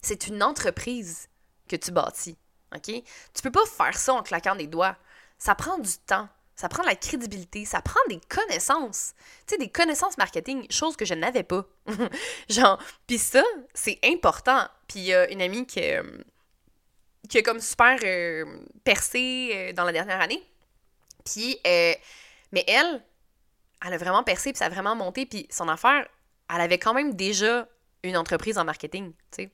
[0.00, 1.28] C'est une entreprise
[1.68, 2.36] que tu bâtis.
[2.74, 2.84] OK?
[2.84, 4.96] Tu peux pas faire ça en claquant des doigts.
[5.38, 6.28] Ça prend du temps.
[6.54, 9.14] Ça prend de la crédibilité, ça prend des connaissances.
[9.46, 11.64] Tu sais, des connaissances marketing, chose que je n'avais pas.
[12.48, 13.44] Genre, puis ça,
[13.74, 14.66] c'est important.
[14.88, 15.80] Puis il y a une amie qui,
[17.28, 18.44] qui a comme super euh,
[18.82, 20.42] percé euh, dans la dernière année.
[21.24, 21.94] Puis, euh,
[22.50, 23.02] mais elle,
[23.84, 26.06] elle a vraiment percé, puis ça a vraiment monté, puis son affaire,
[26.52, 27.68] elle avait quand même déjà
[28.02, 29.50] une entreprise en marketing, tu sais.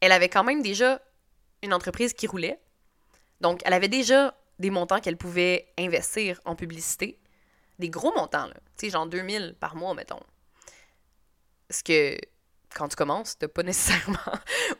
[0.00, 1.00] Elle avait quand même déjà
[1.62, 2.60] une entreprise qui roulait.
[3.40, 7.18] Donc, elle avait déjà des montants qu'elle pouvait investir en publicité.
[7.78, 8.54] Des gros montants, là.
[8.76, 10.20] Tu sais, genre 2000 par mois, mettons.
[11.70, 12.16] Ce que,
[12.74, 14.18] quand tu commences, t'as pas nécessairement...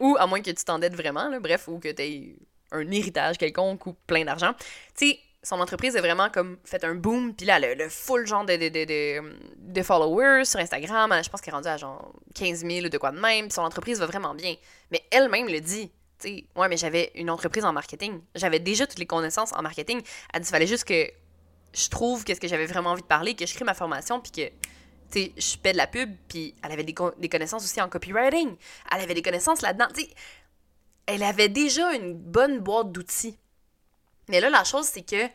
[0.00, 2.36] ou à moins que tu t'endettes vraiment, là, bref, ou que t'aies
[2.70, 4.54] un héritage quelconque ou plein d'argent.
[4.96, 8.26] Tu sais, son entreprise a vraiment comme fait un boom, puis là, le, le full
[8.26, 12.12] genre de, de, de, de, followers sur Instagram, je pense qu'elle est rendue à genre
[12.34, 14.54] 15 000 ou de quoi de même, puis son entreprise va vraiment bien.
[14.92, 18.86] Mais elle-même le dit, tu sais, ouais, mais j'avais une entreprise en marketing, j'avais déjà
[18.86, 20.00] toutes les connaissances en marketing,
[20.32, 21.10] elle dit, il fallait juste que
[21.74, 24.30] je trouve qu'est-ce que j'avais vraiment envie de parler, que je crée ma formation, puis
[24.30, 24.48] que,
[25.10, 27.88] tu sais, je fais de la pub, puis elle avait des, des connaissances aussi en
[27.88, 28.54] copywriting,
[28.94, 30.10] elle avait des connaissances là-dedans, tu sais,
[31.06, 33.36] elle avait déjà une bonne boîte d'outils
[34.32, 35.28] mais là, la chose, c'est que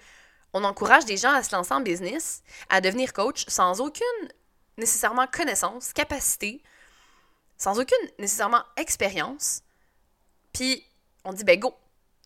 [0.54, 4.28] on encourage des gens à se lancer en business, à devenir coach sans aucune
[4.78, 6.64] nécessairement connaissance, capacité,
[7.58, 9.62] sans aucune nécessairement expérience.
[10.52, 10.84] Puis
[11.24, 11.76] on dit, ben go,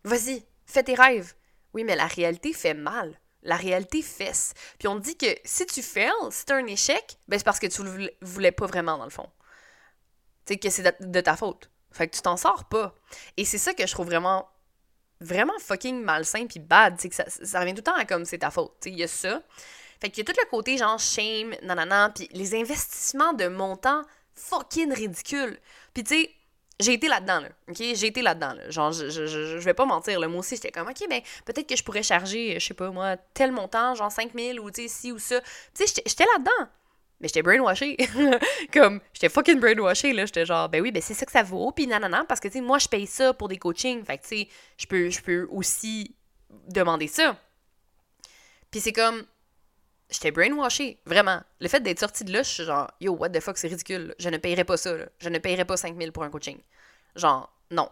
[0.06, 1.34] vas-y, fais tes rêves.
[1.74, 3.20] Oui, mais la réalité fait mal.
[3.44, 4.54] La réalité fesse.
[4.80, 7.84] Puis on dit que si tu fails, si un échec, ben c'est parce que tu
[7.84, 9.30] le voulais pas vraiment dans le fond.
[10.46, 11.70] Tu sais, que c'est de, ta faute.
[11.92, 12.96] Fait que tu t'en sors pas.
[13.36, 14.48] Et c'est ça que je trouve vraiment,
[15.22, 16.96] vraiment fucking malsain puis bad.
[17.00, 18.74] C'est que ça, ça revient tout le temps à comme c'est ta faute.
[18.86, 19.42] Il y a ça.
[20.02, 24.04] Fait qu'il y a tout le côté genre shame, nanana, puis les investissements de montants
[24.36, 25.58] fucking ridicules.
[25.94, 26.32] Puis tu sais,
[26.80, 27.50] j'ai été là-dedans, là.
[27.70, 27.78] OK?
[27.78, 28.70] J'ai été là-dedans, là.
[28.70, 30.28] Genre, je, je, je, vais pas mentir, là.
[30.28, 33.18] Moi aussi, j'étais comme, OK, ben, peut-être que je pourrais charger, je sais pas, moi,
[33.36, 35.40] tel montant, genre 5000 ou, tu sais, ci ou ça.
[35.76, 36.70] Tu sais, j'étais là-dedans.
[37.22, 37.98] Mais j'étais brainwashée.
[38.74, 40.26] comme, j'étais fucking brainwashée, là.
[40.26, 41.72] J'étais genre, ben oui, ben c'est ça que ça vaut.
[41.72, 44.04] Puis nanana, parce que, tu sais, moi, je paye ça pour des coachings.
[44.04, 46.16] Fait que, tu sais, je peux, aussi
[46.68, 47.38] demander ça.
[48.72, 49.24] Puis c'est comme,
[50.10, 51.42] j'étais brainwashée, vraiment.
[51.60, 54.16] Le fait d'être sortie de là, je suis genre, yo, what the fuck, c'est ridicule.
[54.18, 55.06] Je ne payerais pas ça, là.
[55.20, 56.58] Je ne payerais pas 5000 pour un coaching.
[57.16, 57.90] Genre, non.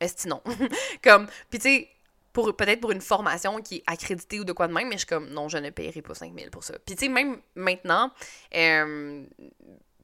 [0.00, 0.42] Est-ce non?
[1.02, 1.88] comme, puis tu sais,
[2.34, 4.98] pour, peut-être pour une formation qui est accréditée ou de quoi de même, mais je
[4.98, 6.74] suis comme, non, je ne payerai pas 5000 pour ça.
[6.84, 8.10] Puis tu sais, même maintenant,
[8.54, 9.24] euh,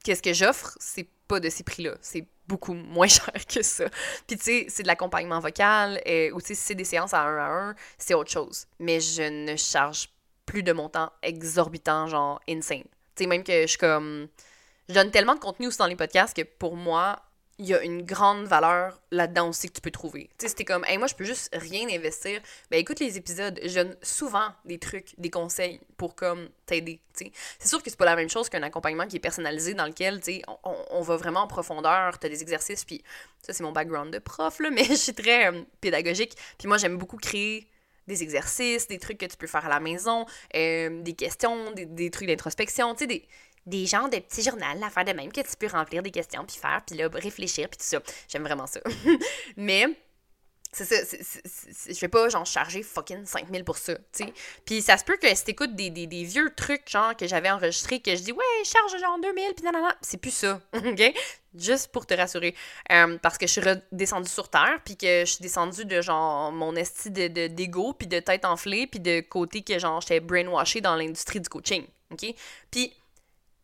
[0.03, 0.75] qu'est-ce que j'offre?
[0.79, 1.95] C'est pas de ces prix-là.
[1.99, 3.83] C'est beaucoup moins cher que ça.
[4.27, 7.37] Puis tu sais, c'est de l'accompagnement vocal, et, ou si c'est des séances à un
[7.37, 8.65] à un, c'est autre chose.
[8.79, 10.09] Mais je ne charge
[10.45, 12.83] plus de montants exorbitants, genre insane.
[13.15, 14.29] Tu sais, même que je suis comme.
[14.87, 17.21] Je donne tellement de contenu aussi dans les podcasts que pour moi,
[17.59, 20.29] il y a une grande valeur là-dedans aussi que tu peux trouver.
[20.37, 22.41] Tu sais, c'était comme, hey, moi, je peux juste rien investir.
[22.71, 27.25] Ben, écoute les épisodes, je donne souvent des trucs, des conseils pour, comme, t'aider, tu
[27.25, 27.31] sais.
[27.59, 30.19] C'est sûr que c'est pas la même chose qu'un accompagnement qui est personnalisé dans lequel,
[30.19, 33.03] tu sais, on, on, va vraiment en profondeur, t'as des exercices, puis
[33.41, 36.35] ça, c'est mon background de prof, mais je suis très euh, pédagogique.
[36.57, 37.67] Puis moi, j'aime beaucoup créer
[38.07, 42.09] des exercices, des trucs que tu peux faire à la maison, euh, des questions, des,
[42.09, 43.27] trucs d'introspection, tu sais, des,
[43.65, 46.45] des genres de petits journaux à faire de même que tu peux remplir des questions,
[46.45, 47.99] puis faire, puis là, réfléchir, puis tout ça.
[48.27, 48.81] J'aime vraiment ça.
[49.57, 49.87] Mais
[50.73, 51.17] c'est ça,
[51.89, 54.33] je vais pas genre charger fucking 5000 pour ça, tu sais.
[54.65, 57.51] Puis ça se peut que si t'écoutes des, des, des vieux trucs genre que j'avais
[57.51, 61.13] enregistrés, que je dis ouais, charge genre 2000, puis nanana, c'est plus ça, ok?
[61.55, 62.55] Juste pour te rassurer.
[62.89, 66.53] Euh, parce que je suis redescendue sur Terre, puis que je suis descendue de genre
[66.53, 70.79] mon esti de d'ego, puis de tête enflée, puis de côté que genre j'étais brainwashée
[70.79, 72.33] dans l'industrie du coaching, ok?
[72.71, 72.93] Puis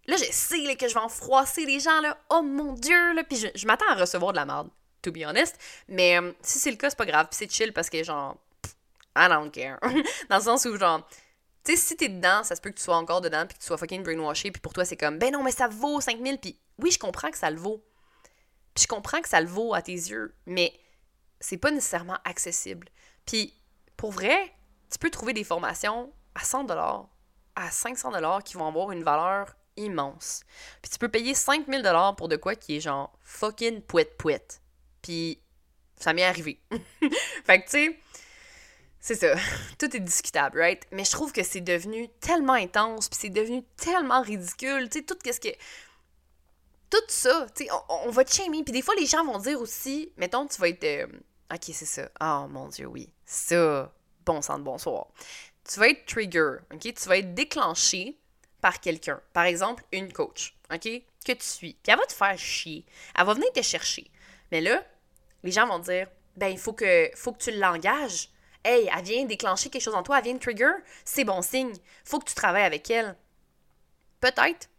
[0.07, 3.23] là, je sais que je vais en froisser les gens, là, oh mon dieu, là,
[3.23, 4.69] puis je, m'attends à recevoir de la merde
[5.01, 5.57] to be honest.
[5.87, 7.27] Mais euh, si c'est le cas, c'est pas grave.
[7.29, 8.37] Puis c'est chill parce que, genre,
[9.15, 9.79] I don't care.
[10.29, 11.07] Dans le sens où, genre,
[11.63, 13.61] tu sais, si t'es dedans, ça se peut que tu sois encore dedans, puis que
[13.61, 16.39] tu sois fucking brainwashé, puis pour toi, c'est comme, ben non, mais ça vaut 5000,
[16.39, 17.83] puis oui, je comprends que ça le vaut.
[18.73, 20.71] Puis je comprends que ça le vaut à tes yeux, mais
[21.39, 22.87] c'est pas nécessairement accessible.
[23.25, 23.53] Puis
[23.97, 24.53] pour vrai,
[24.91, 26.67] tu peux trouver des formations à 100
[27.55, 30.41] à 500 qui vont avoir une valeur immense.
[30.81, 31.83] Puis tu peux payer 5000
[32.17, 34.45] pour de quoi qui est genre fucking pouet pouet.
[35.01, 35.39] Puis
[35.97, 36.59] ça m'est arrivé.
[37.45, 37.99] fait que, tu sais,
[38.99, 39.35] c'est ça.
[39.79, 40.85] Tout est discutable, right?
[40.91, 44.89] Mais je trouve que c'est devenu tellement intense, puis c'est devenu tellement ridicule.
[44.89, 45.53] Tu sais, tout qu'est-ce que.
[46.89, 48.63] Tout ça, tu sais, on, va te shamer.
[48.63, 50.83] Puis des fois, les gens vont dire aussi, mettons, tu vas être.
[50.83, 51.07] Euh,
[51.53, 52.09] ok, c'est ça.
[52.21, 53.09] Oh mon Dieu, oui.
[53.25, 53.93] Ça,
[54.25, 55.07] bon sang de bonsoir.
[55.69, 56.81] Tu vas être trigger, ok?
[56.81, 58.17] Tu vas être déclenché
[58.61, 59.21] par quelqu'un.
[59.33, 60.87] Par exemple, une coach, ok?
[61.25, 61.73] Que tu suis.
[61.73, 62.85] Puis elle va te faire chier.
[63.17, 64.09] Elle va venir te chercher.
[64.51, 64.83] Mais là,
[65.43, 68.29] les gens vont dire ben il faut que faut que tu l'engages.
[68.63, 70.71] Hey, elle vient déclencher quelque chose en toi, elle vient de trigger,
[71.05, 71.73] c'est bon signe.
[72.03, 73.15] Faut que tu travailles avec elle.
[74.19, 74.69] Peut-être,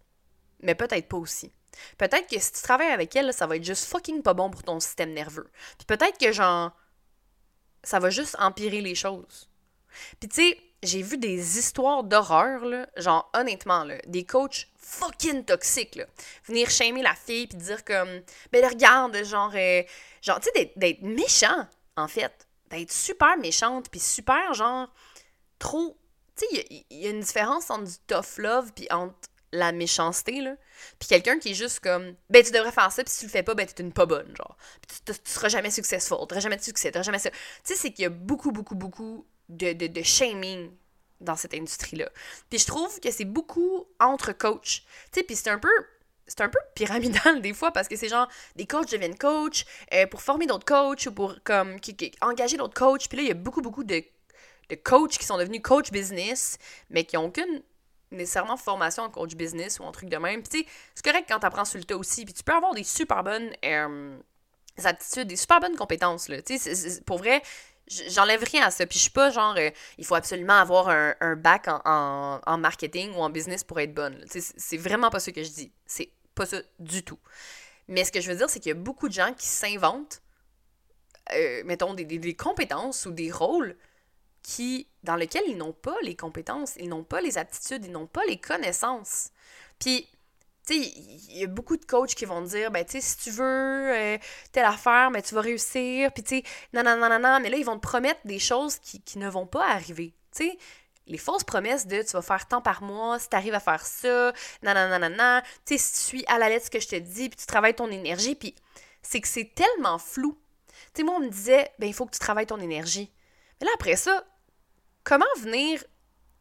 [0.61, 1.53] mais peut-être pas aussi.
[1.97, 4.63] Peut-être que si tu travailles avec elle, ça va être juste fucking pas bon pour
[4.63, 5.51] ton système nerveux.
[5.79, 6.73] Puis peut-être que genre
[7.83, 9.49] ça va juste empirer les choses.
[10.21, 15.45] Puis tu sais, j'ai vu des histoires d'horreur, là, genre honnêtement, là, des coachs fucking
[15.45, 16.05] toxiques, là.
[16.45, 19.83] Venir shamer la fille puis dire comme, ben regarde, genre, euh,
[20.23, 22.47] genre, tu sais, d'être méchant, en fait.
[22.71, 24.89] D'être super méchante puis super, genre,
[25.59, 25.99] trop.
[26.37, 29.17] Tu sais, il y, a une différence entre du tough love puis entre
[29.53, 30.55] la méchanceté, là.
[30.99, 33.31] Puis quelqu'un qui est juste comme, ben tu devrais faire ça, puis si tu le
[33.31, 34.57] fais pas, ben t'es une pas bonne, genre.
[34.87, 37.31] Puis tu, tu, seras jamais successful, t'auras jamais de succès, t'auras jamais ça.
[37.31, 40.71] Tu sais, c'est qu'il y a beaucoup, beaucoup, beaucoup de, de, de shaming
[41.21, 42.11] dans cette industrie-là.
[42.49, 44.63] Puis je trouve que c'est beaucoup entre coachs.
[44.63, 44.83] Tu
[45.13, 45.71] sais, puis c'est un peu
[46.29, 50.07] c'est un peu pyramidal des fois parce que c'est genre des coachs deviennent coachs euh,
[50.07, 51.77] pour former d'autres coachs ou pour comme
[52.21, 53.09] engager d'autres coachs.
[53.09, 54.05] Puis là, il y a beaucoup, beaucoup de,
[54.69, 56.59] de coachs qui sont devenus coach business,
[56.91, 57.63] mais qui n'ont aucune
[58.11, 60.43] nécessairement formation en coach business ou en truc de même.
[60.43, 62.25] Puis c'est correct quand tu apprends sur le tas aussi.
[62.25, 64.17] Puis tu peux avoir des super bonnes euh,
[64.85, 66.29] aptitudes, des super bonnes compétences.
[66.29, 66.39] Là.
[67.07, 67.43] Pour vrai,
[67.89, 68.87] j'enlève rien à ça.
[68.87, 72.59] Puis je suis pas genre, euh, il faut absolument avoir un, un bac en, en,
[72.59, 74.25] marketing ou en business pour être bonne.
[74.29, 75.73] C'est vraiment pas ce que je dis.
[75.87, 77.19] C'est pas ça du tout.
[77.89, 80.23] Mais ce que je veux dire, c'est qu'il y a beaucoup de gens qui s'inventent,
[81.35, 83.77] euh, mettons, des, des, compétences ou des rôles
[84.43, 88.07] qui, dans lequel ils n'ont pas les compétences, ils n'ont pas les aptitudes, ils n'ont
[88.07, 89.31] pas les connaissances.
[89.79, 90.09] Puis,
[90.77, 93.45] il y a beaucoup de coachs qui vont dire, ben, tu sais, si tu veux
[93.45, 94.19] euh,
[94.53, 96.13] telle affaire, mais ben, tu vas réussir.
[96.13, 96.43] Puis, tu.
[96.73, 100.15] Mais là, ils vont te promettre des choses qui, qui ne vont pas arriver.
[101.07, 103.85] Les fausses promesses de tu vas faire tant par mois, si tu arrives à faire
[103.85, 105.41] ça, non, non, non, non.
[105.65, 107.75] Tu si tu suis à la lettre ce que je te dis, puis tu travailles
[107.75, 108.55] ton énergie, puis
[109.03, 110.37] c'est que c'est tellement flou.
[110.95, 113.11] Tu sais, moi, on me disait, ben, il faut que tu travailles ton énergie.
[113.61, 114.25] Mais là, après ça,
[115.03, 115.83] comment venir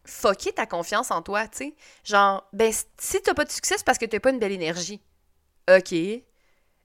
[0.08, 1.76] fucker ta confiance en toi, tu sais?
[2.04, 5.02] Genre, ben, si t'as pas de succès, c'est parce que t'as pas une belle énergie.
[5.70, 5.91] OK.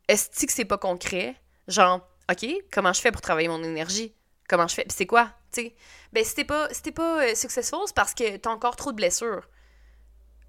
[0.08, 1.36] Est-ce que c'est pas concret?
[1.68, 4.14] Genre, OK, comment je fais pour travailler mon énergie?
[4.48, 4.82] Comment je fais?
[4.82, 5.30] Puis c'est quoi?
[5.52, 5.74] Tu sais?
[6.12, 8.96] Ben, si t'es pas, si pas euh, successful, c'est parce que t'as encore trop de
[8.96, 9.48] blessures.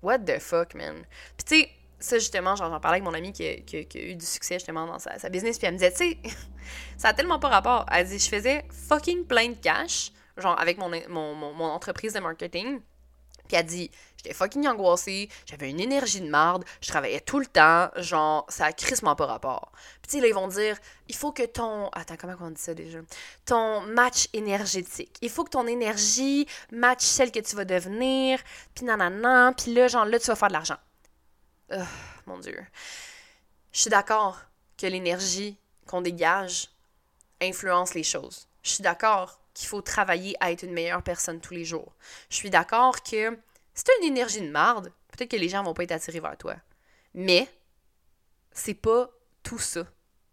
[0.02, 1.06] What the fuck, man?
[1.38, 4.56] Puis tu sais, ça justement, j'en parlais avec mon amie qui a, eu du succès
[4.56, 6.18] justement dans sa, sa business, puis elle me disait, tu sais,
[6.98, 7.86] ça a tellement pas rapport.
[7.92, 12.20] Elle dit, je faisais fucking plein de cash, genre avec mon, mon, mon, entreprise de
[12.20, 12.82] marketing.
[13.48, 17.46] Puis elle dit, j'étais fucking angoissée, j'avais une énergie de marde, je travaillais tout le
[17.46, 19.74] temps, genre, ça a crissement pas rapport.
[20.02, 20.78] Puis tu là, ils vont dire,
[21.10, 21.90] il faut que ton...
[21.90, 23.00] Attends, comment on dit ça déjà?
[23.46, 25.18] Ton match énergétique.
[25.22, 28.40] Il faut que ton énergie match celle que tu vas devenir,
[28.74, 30.78] puis nanana, puis là, genre, là, tu vas faire de l'argent.
[32.26, 32.58] Mon Dieu.
[33.74, 34.40] Je suis d'accord
[34.78, 36.70] que l'énergie qu'on dégage
[37.42, 38.48] influence les choses.
[38.64, 41.94] Je suis d'accord qu'il faut travailler à être une meilleure personne tous les jours.
[42.30, 43.38] Je suis d'accord que
[43.74, 46.38] si tu une énergie de marde, peut-être que les gens vont pas être attirés vers
[46.38, 46.56] toi.
[47.14, 47.48] Mais
[48.52, 49.10] c'est pas
[49.44, 49.86] tout ça.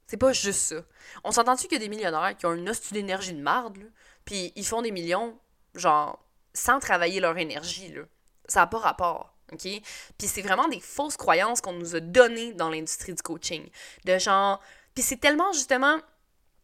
[0.06, 0.83] C'est pas juste ça.
[1.22, 3.78] On s'entend-tu qu'il y a des millionnaires qui ont une hostie d'énergie de marde,
[4.24, 5.38] puis ils font des millions,
[5.74, 8.02] genre, sans travailler leur énergie, là.
[8.48, 9.37] Ça n'a pas rapport.
[9.52, 9.62] OK?
[9.62, 13.68] Puis c'est vraiment des fausses croyances qu'on nous a données dans l'industrie du coaching.
[14.04, 14.61] De genre.
[14.94, 15.98] Puis c'est tellement justement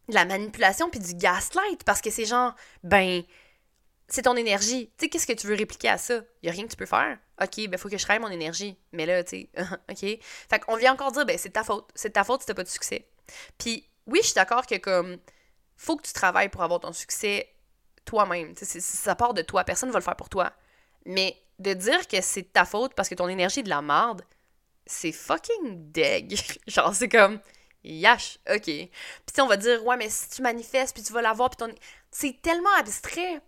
[0.09, 3.23] de la manipulation puis du gaslight parce que c'est genre, ben,
[4.09, 4.87] c'est ton énergie.
[4.97, 6.21] Tu sais, qu'est-ce que tu veux répliquer à ça?
[6.43, 7.19] Il a rien que tu peux faire.
[7.43, 8.77] OK, ben, faut que je travaille mon énergie.
[8.93, 9.51] Mais là, tu sais,
[9.91, 10.21] OK.
[10.49, 11.91] Fait qu'on vient encore dire, ben, c'est ta faute.
[11.95, 13.07] C'est ta faute si t'as pas de succès.
[13.59, 15.19] Puis, oui, je suis d'accord que, comme,
[15.77, 17.53] faut que tu travailles pour avoir ton succès
[18.05, 18.55] toi-même.
[18.55, 19.65] Tu sais, ça part de toi.
[19.65, 20.53] Personne ne va le faire pour toi.
[21.05, 24.23] Mais de dire que c'est ta faute parce que ton énergie est de la merde,
[24.87, 26.39] c'est fucking deg.
[26.67, 27.41] Genre, c'est comme,
[27.95, 28.65] yash, ok.
[28.65, 28.91] Puis
[29.41, 31.75] on va dire, ouais, mais si tu manifestes, puis tu vas l'avoir, puis ton.
[32.11, 33.41] C'est tellement abstrait.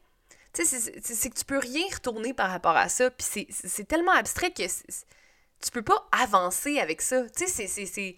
[0.52, 4.12] Tu sais, c'est que tu peux rien retourner par rapport à ça, puis c'est tellement
[4.12, 7.22] abstrait que tu peux pas avancer avec ça.
[7.30, 8.16] Tu sais, c'est.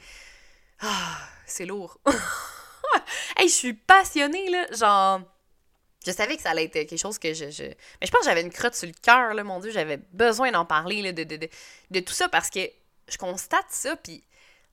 [0.80, 1.98] Ah, c'est lourd.
[3.36, 4.66] hey, je suis passionnée, là.
[4.72, 5.20] Genre
[6.06, 7.50] je savais que ça allait être quelque chose que je.
[7.50, 7.64] je...
[7.64, 9.70] Mais je pense que j'avais une crotte sur le cœur, là, mon Dieu.
[9.70, 11.48] J'avais besoin d'en parler, là, de, de, de,
[11.90, 12.60] de, tout ça, parce que
[13.08, 14.24] je constate ça, puis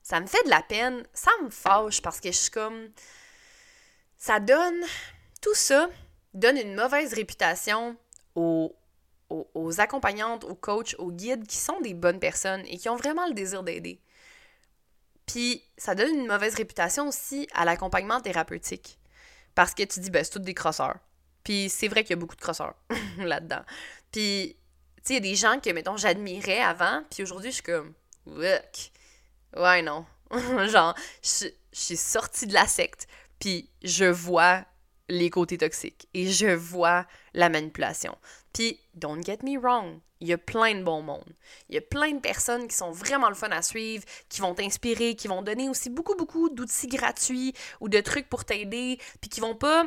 [0.02, 1.04] ça me fait de la peine.
[1.12, 2.90] Ça me fâche, parce que je suis comme.
[4.18, 4.82] Ça donne.
[5.40, 5.88] Tout ça
[6.34, 7.96] donne une mauvaise réputation
[8.34, 8.74] aux,
[9.30, 13.26] aux, accompagnantes, aux coachs, aux guides qui sont des bonnes personnes et qui ont vraiment
[13.26, 14.00] le désir d'aider.
[15.26, 18.98] Puis ça donne une mauvaise réputation aussi à l'accompagnement thérapeutique.
[19.54, 20.96] Parce que tu dis, ben, c'est tout des crosseurs.
[21.44, 22.74] Puis c'est vrai qu'il y a beaucoup de crosseurs
[23.18, 23.62] là-dedans.
[24.10, 24.56] Puis,
[24.96, 27.62] tu sais, il y a des gens que, mettons, j'admirais avant, puis aujourd'hui, je suis
[27.62, 27.92] comme,
[29.58, 30.06] Ouais, non.
[30.68, 33.06] Genre, je, suis sortie de la secte,
[33.38, 34.64] puis je vois
[35.08, 38.16] les côtés toxiques et je vois la manipulation.
[38.52, 41.34] Puis, don't get me wrong, il y a plein de bons mondes.
[41.68, 44.54] Il y a plein de personnes qui sont vraiment le fun à suivre, qui vont
[44.54, 49.30] t'inspirer, qui vont donner aussi beaucoup, beaucoup d'outils gratuits ou de trucs pour t'aider, puis
[49.30, 49.86] qui vont pas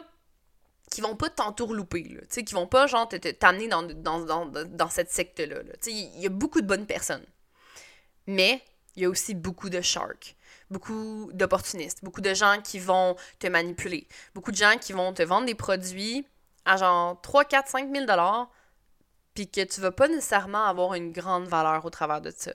[0.90, 3.08] qui vont pas t'entourlouper, là, tu sais, qui vont pas, genre,
[3.40, 6.86] t'amener dans, dans, dans, dans, cette secte-là, tu sais, il y a beaucoup de bonnes
[6.86, 7.26] personnes.
[8.28, 8.62] Mais,
[8.96, 10.36] il y a aussi beaucoup de sharks,
[10.70, 15.24] beaucoup d'opportunistes, beaucoup de gens qui vont te manipuler, beaucoup de gens qui vont te
[15.24, 16.26] vendre des produits
[16.66, 18.06] à genre 3, 4, 5 000
[19.34, 22.52] puis que tu vas pas nécessairement avoir une grande valeur au travers de ça.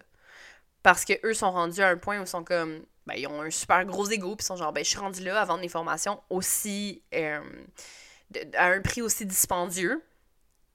[0.83, 3.41] Parce que eux sont rendus à un point où ils sont comme, ben, ils ont
[3.41, 5.61] un super gros ego, puis ils sont genre, ben, je suis rendu là à vendre
[5.61, 7.03] mes formations aussi...
[7.15, 7.41] Euh,
[8.55, 10.03] à un prix aussi dispendieux,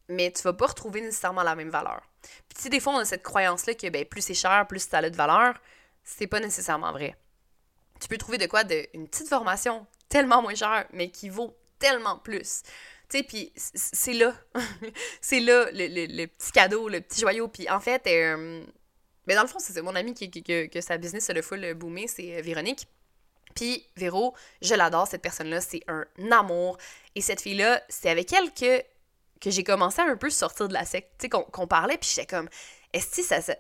[0.08, 2.02] mais tu vas pas retrouver nécessairement la même valeur.
[2.22, 4.88] Puis tu sais, des fois, on a cette croyance-là que ben, plus c'est cher, plus
[4.88, 5.60] ça a de valeur.
[6.04, 7.16] C'est pas nécessairement vrai.
[8.00, 11.56] Tu peux trouver de quoi de, une petite formation tellement moins chère, mais qui vaut
[11.80, 12.64] tellement plus.
[13.10, 14.34] Tu sais, puis c'est là.
[15.22, 17.48] c'est là le, petit cadeau, le petit joyau.
[17.48, 18.64] Puis en fait, euh,
[19.28, 21.74] ben dans le fond, c'est mon ami qui, qui, que sa business a le full
[21.74, 22.88] boomé, c'est euh, Véronique.
[23.56, 26.78] Puis Véro, je l'adore, cette personne-là, c'est un amour.
[27.16, 28.84] Et cette fille-là, c'est avec elle que,
[29.42, 31.10] que j'ai commencé à un peu sortir de la secte.
[31.20, 32.48] Tu sais, qu'on parlait, puis j'étais comme,
[32.94, 33.56] est-ce que ça n'a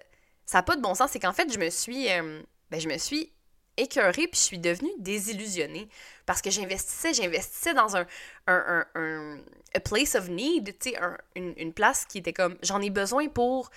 [0.45, 1.11] ça, pas de bon sens?
[1.11, 3.33] C'est qu'en fait, je me suis, euh, ben, je me suis
[3.77, 5.89] écœurée, puis je suis devenue désillusionnée.
[6.25, 8.05] Parce que j'investissais, j'investissais dans un,
[8.47, 10.99] a place of need, tu sais,
[11.35, 13.71] une, une place qui était comme, j'en ai besoin pour,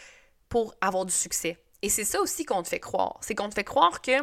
[0.48, 1.58] pour avoir du succès.
[1.82, 3.18] Et c'est ça aussi qu'on te fait croire.
[3.20, 4.22] C'est qu'on te fait croire que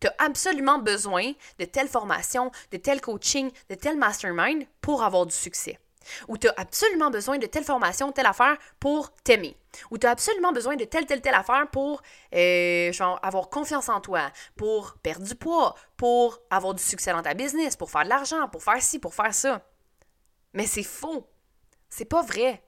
[0.00, 5.26] tu as absolument besoin de telle formation, de tel coaching, de tel mastermind pour avoir
[5.26, 5.78] du succès.
[6.28, 9.56] Ou tu as absolument besoin de telle formation, telle affaire pour t'aimer.
[9.90, 12.02] Ou tu as absolument besoin de telle, telle, telle affaire pour
[12.34, 17.34] euh, avoir confiance en toi, pour perdre du poids, pour avoir du succès dans ta
[17.34, 19.62] business, pour faire de l'argent, pour faire ci, pour faire ça.
[20.52, 21.28] Mais c'est faux.
[21.88, 22.62] C'est pas vrai.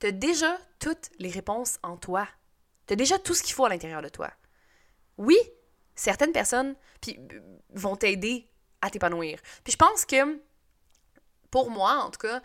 [0.00, 2.26] Tu as déjà toutes les réponses en toi.
[2.86, 4.30] Tu as déjà tout ce qu'il faut à l'intérieur de toi.
[5.18, 5.38] Oui,
[5.94, 7.18] certaines personnes puis,
[7.70, 8.48] vont t'aider
[8.82, 9.40] à t'épanouir.
[9.64, 10.40] Puis je pense que,
[11.56, 12.42] pour moi en tout cas,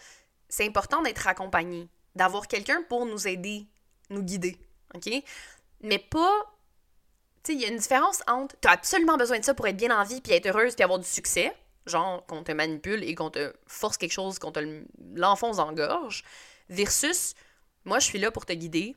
[0.47, 3.67] c'est important d'être accompagné, d'avoir quelqu'un pour nous aider,
[4.09, 4.57] nous guider,
[4.95, 5.11] OK?
[5.81, 6.55] Mais pas...
[7.43, 9.67] Tu sais, il y a une différence entre tu as absolument besoin de ça pour
[9.67, 11.53] être bien en vie, puis être heureuse, puis avoir du succès,
[11.85, 14.61] genre qu'on te manipule et qu'on te force quelque chose, qu'on te
[15.13, 16.23] l'enfonce en gorge,
[16.69, 17.33] versus
[17.83, 18.95] moi, je suis là pour te guider,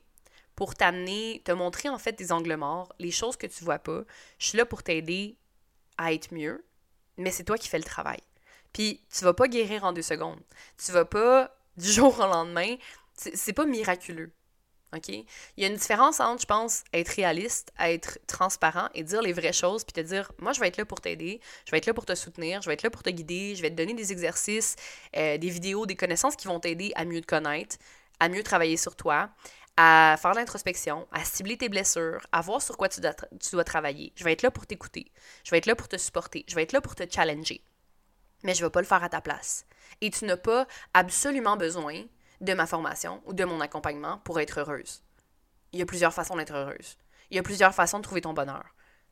[0.55, 4.03] pour t'amener, te montrer en fait tes angles morts, les choses que tu vois pas.
[4.39, 5.37] Je suis là pour t'aider
[5.99, 6.65] à être mieux,
[7.17, 8.21] mais c'est toi qui fais le travail.
[8.75, 10.41] Puis tu vas pas guérir en deux secondes.
[10.85, 12.77] Tu vas pas du jour au lendemain.
[13.15, 14.33] C'est pas miraculeux.
[14.95, 15.09] OK?
[15.09, 15.25] Il
[15.57, 19.53] y a une différence entre, je pense, être réaliste, être transparent et dire les vraies
[19.53, 21.95] choses, puis te dire, moi, je vais être là pour t'aider, je vais être là
[21.95, 24.13] pour te soutenir, je vais être là pour te guider, je vais te donner des
[24.13, 24.77] exercices,
[25.17, 27.77] euh, des vidéos, des connaissances qui vont t'aider à mieux te connaître,
[28.21, 29.31] à mieux travailler sur toi,
[29.77, 33.65] à faire l'introspection, à cibler tes blessures, à voir sur quoi tu dois, tu dois
[33.65, 34.13] travailler.
[34.15, 35.11] Je vais être là pour t'écouter.
[35.43, 36.45] Je vais être là pour te supporter.
[36.49, 37.61] Je vais être là pour te challenger.
[38.45, 39.67] Mais je ne vais pas le faire à ta place.
[40.01, 42.05] Et tu n'as pas absolument besoin
[42.41, 45.03] de ma formation ou de mon accompagnement pour être heureuse.
[45.73, 46.97] Il y a plusieurs façons d'être heureuse.
[47.31, 48.65] Il y a plusieurs façons de trouver ton bonheur.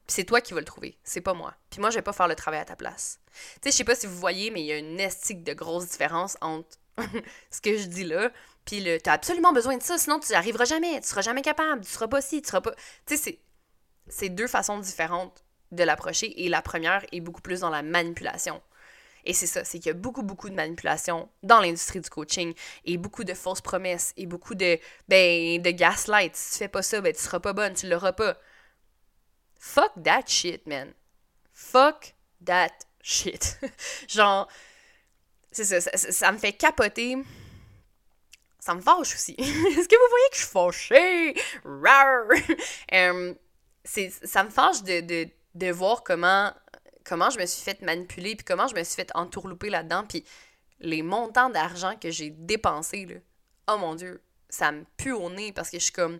[0.07, 1.55] C'est toi qui vas le trouver, c'est pas moi.
[1.71, 3.21] Puis moi, je vais pas faire le travail à ta place.
[3.55, 5.55] Tu sais, je sais pas si vous voyez, mais il y a une estique de
[5.55, 6.69] grosse différence entre
[7.51, 8.31] ce que je dis là,
[8.65, 11.43] puis le t'as absolument besoin de ça, sinon tu n'y arriveras jamais, tu seras jamais
[11.43, 12.75] capable, tu seras pas ci, tu seras pas.
[13.07, 13.39] Tu sais,
[14.09, 18.61] c'est deux façons différentes de l'approcher et la première est beaucoup plus dans la manipulation.
[19.25, 22.55] Et c'est ça, c'est qu'il y a beaucoup, beaucoup de manipulation dans l'industrie du coaching
[22.85, 26.35] et beaucoup de fausses promesses et beaucoup de, ben, de gaslight.
[26.35, 28.37] Si tu fais pas ça, ben, tu seras pas bonne, tu l'auras pas.
[29.59, 30.93] Fuck that shit, man.
[31.53, 33.59] Fuck that shit.
[34.09, 34.49] Genre,
[35.53, 37.17] c'est ça, ça, me fait capoter.
[38.59, 39.35] Ça me fâche aussi.
[39.39, 41.35] Est-ce que vous voyez que je suis fâchée?
[42.93, 43.37] um,
[43.85, 46.53] ça me fâche de, de, de, voir comment,
[47.05, 50.25] comment je me suis fait manipuler, puis comment je me suis fait entourlouper là-dedans, puis
[50.81, 53.17] les montants d'argent que j'ai dépensés, là.
[53.69, 56.19] Oh mon Dieu, ça me pue au nez parce que je suis comme,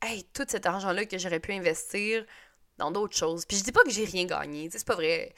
[0.00, 2.24] hey, tout cet argent-là que j'aurais pu investir
[2.78, 3.44] dans d'autres choses.
[3.44, 5.34] Puis je dis pas que j'ai rien gagné, c'est pas vrai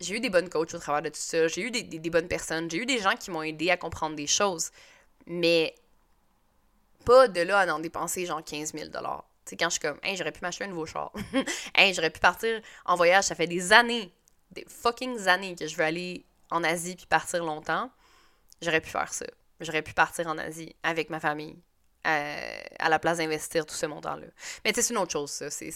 [0.00, 2.70] j'ai eu des bonnes coachs au travers de tout ça, j'ai eu des, bonnes personnes,
[2.70, 4.70] j'ai eu des gens qui m'ont aidé à comprendre des choses,
[5.26, 5.74] mais
[7.04, 8.96] pas de là à en dépenser genre 15 000 Tu
[9.44, 11.12] sais, quand je suis comme, hey, j'aurais pu m'acheter un nouveau char.
[11.74, 14.12] hey, j'aurais pu partir en voyage, ça fait des années,
[14.50, 17.90] des fucking années que je veux aller en Asie puis partir longtemps.
[18.62, 19.26] J'aurais pu faire ça.
[19.60, 21.56] J'aurais pu partir en Asie avec ma famille,
[22.06, 24.26] euh, à, la place d'investir tout ce montant-là.
[24.64, 25.50] Mais c'est une autre chose, ça.
[25.50, 25.70] C'est,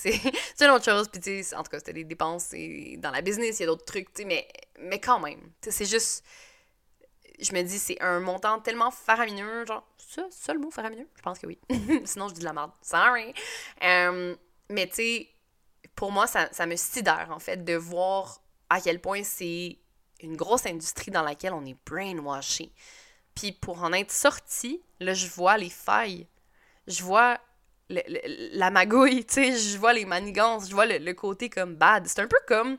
[0.61, 1.09] une autre chose.
[1.09, 2.55] Puis tu sais, en tout cas, c'était des dépenses
[2.99, 4.49] dans la business, il y a d'autres trucs, mais,
[4.81, 5.41] mais quand même.
[5.61, 6.25] c'est juste.
[7.41, 11.09] Je me dis, c'est un montant tellement faramineux, genre, ça, ça le mot faramineux?
[11.17, 11.59] Je pense que oui.
[12.05, 12.71] Sinon, je dis de la merde.
[12.81, 13.35] Sorry.
[13.83, 14.37] Euh,
[14.71, 15.29] mais tu sais,
[15.97, 18.41] pour moi, ça, ça me sidère, en fait, de voir
[18.75, 19.79] à quel point c'est
[20.21, 22.73] une grosse industrie dans laquelle on est brainwashé.
[23.35, 26.27] Puis pour en être sorti, là, je vois les failles.
[26.89, 27.39] Je vois
[27.89, 32.07] la magouille, tu sais, je vois les manigances, je vois le, côté comme bad.
[32.09, 32.77] C'est un peu comme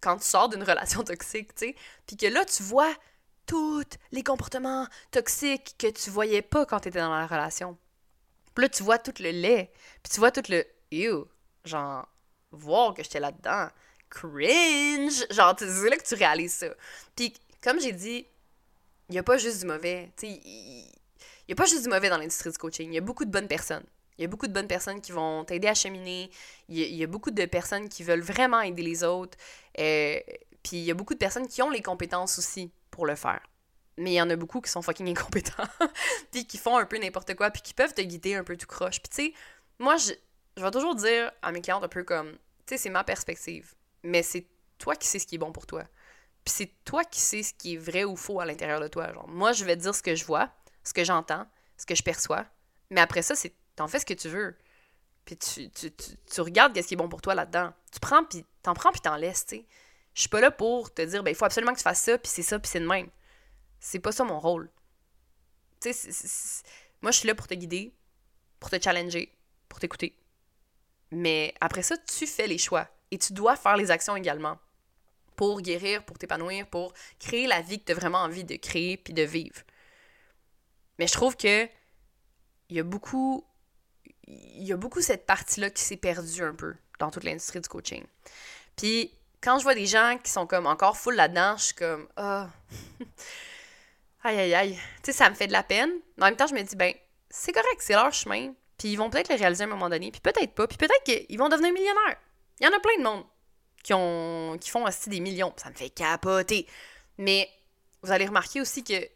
[0.00, 2.94] quand tu sors d'une relation toxique, tu sais, puis que là, tu vois
[3.44, 7.76] tous les comportements toxiques que tu voyais pas quand tu étais dans la relation.
[8.54, 11.24] Puis là, tu vois tout le lait, puis tu vois tout le «ew»,
[11.64, 12.08] genre,
[12.50, 13.68] voir que j'étais là-dedans,
[14.10, 16.68] cringe, genre, c'est là que tu réalises ça.
[17.16, 18.26] Puis comme j'ai dit,
[19.08, 20.10] il n'y a pas juste du mauvais.
[20.22, 20.30] Il
[21.48, 22.90] n'y a pas juste du mauvais dans l'industrie du coaching.
[22.90, 23.84] Il y a beaucoup de bonnes personnes.
[24.18, 26.30] Il y a beaucoup de bonnes personnes qui vont t'aider à cheminer.
[26.68, 29.38] Il y, a, beaucoup de personnes qui veulent vraiment aider les autres.
[29.78, 30.18] Euh,
[30.62, 33.40] puis il y a beaucoup de personnes qui ont les compétences aussi pour le faire.
[33.96, 35.68] Mais il y en a beaucoup qui sont fucking incompétents.
[36.32, 37.50] puis qui font un peu n'importe quoi.
[37.50, 39.00] Puis qui peuvent te guider un peu tout croche.
[39.00, 39.34] Puis tu sais,
[39.78, 40.12] moi, je,
[40.56, 42.38] je vais toujours dire à mes clientes un peu comme, tu
[42.74, 43.72] sais, c'est ma perspective.
[44.02, 44.46] Mais c'est
[44.78, 45.84] toi qui sais ce qui est bon pour toi.
[46.44, 49.12] Puis c'est toi qui sais ce qui est vrai ou faux à l'intérieur de toi.
[49.12, 50.50] Genre, moi, je vais te dire ce que je vois,
[50.84, 51.46] ce que j'entends,
[51.76, 52.46] ce que je perçois.
[52.90, 54.56] Mais après ça, c'est t'en fais ce que tu veux.
[55.24, 57.72] Puis tu, tu, tu, tu regardes qu'est-ce qui est bon pour toi là-dedans.
[57.92, 59.66] Tu prends, puis t'en prends, puis t'en laisses, tu sais.
[60.14, 62.18] Je suis pas là pour te dire, ben, il faut absolument que tu fasses ça,
[62.18, 63.08] puis c'est ça, puis c'est de même.
[63.78, 64.68] C'est pas ça mon rôle.
[65.80, 66.10] Tu sais,
[67.02, 67.94] moi, je suis là pour te guider,
[68.58, 69.32] pour te challenger,
[69.68, 70.18] pour t'écouter.
[71.10, 72.88] Mais après ça, tu fais les choix.
[73.10, 74.58] Et tu dois faire les actions également.
[75.36, 78.96] Pour guérir, pour t'épanouir, pour créer la vie que tu as vraiment envie de créer
[78.96, 79.62] puis de vivre.
[80.98, 81.68] Mais je trouve que
[82.70, 83.44] il y a beaucoup
[84.26, 87.68] il y a beaucoup cette partie-là qui s'est perdue un peu dans toute l'industrie du
[87.68, 88.04] coaching.
[88.76, 92.08] Puis quand je vois des gens qui sont comme encore full là-dedans, je suis comme
[92.16, 92.50] ah
[94.24, 94.78] aïe aïe aïe.
[95.02, 95.90] Tu sais ça me fait de la peine.
[96.16, 96.92] Mais en même temps, je me dis ben
[97.30, 98.52] c'est correct, c'est leur chemin.
[98.76, 101.02] Puis ils vont peut-être le réaliser à un moment donné, puis peut-être pas, puis peut-être
[101.04, 102.16] qu'ils vont devenir millionnaires.
[102.60, 103.24] Il y en a plein de monde
[103.82, 106.66] qui ont qui font aussi des millions, ça me fait capoter.
[107.16, 107.48] Mais
[108.02, 109.08] vous allez remarquer aussi que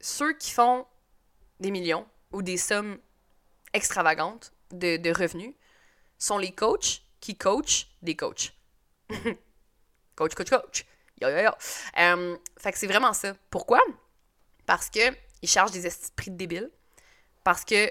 [0.00, 0.86] ceux qui font
[1.60, 2.98] des millions ou des sommes
[3.72, 5.54] extravagantes de, de revenus
[6.18, 8.52] sont les coachs qui coachent des coachs.
[10.16, 10.86] coach, coach, coach.
[11.20, 11.50] Yo, yo, yo.
[11.98, 13.34] Euh, fait que c'est vraiment ça.
[13.50, 13.80] Pourquoi?
[14.66, 16.70] Parce que ils chargent des esprits de débiles.
[17.44, 17.90] Parce que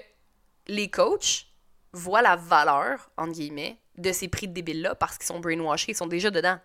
[0.66, 1.46] les coachs
[1.92, 5.96] voient la valeur, entre guillemets, de ces prix de débiles-là parce qu'ils sont brainwashés, ils
[5.96, 6.58] sont déjà dedans.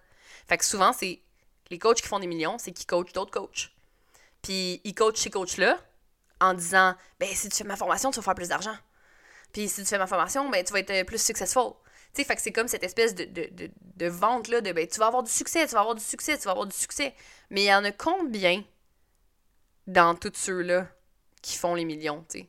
[0.48, 1.22] Fait que souvent, c'est
[1.70, 3.72] les coachs qui font des millions, c'est qui coachent d'autres coachs.
[4.42, 5.78] Puis ils coachent ces coachs-là
[6.40, 8.76] en disant ben si tu fais ma formation, tu vas faire plus d'argent.
[9.54, 11.74] Puis si tu fais ma formation, ben tu vas être plus successful.
[12.14, 15.00] Tu sais, fait que c'est comme cette espèce de, de, de, vente-là de ben tu
[15.00, 17.14] vas avoir du succès, tu vas avoir du succès, tu vas avoir du succès.
[17.50, 18.64] Mais il y en a combien
[19.88, 20.88] dans tous ceux-là
[21.42, 22.26] qui font les millions?
[22.34, 22.48] Il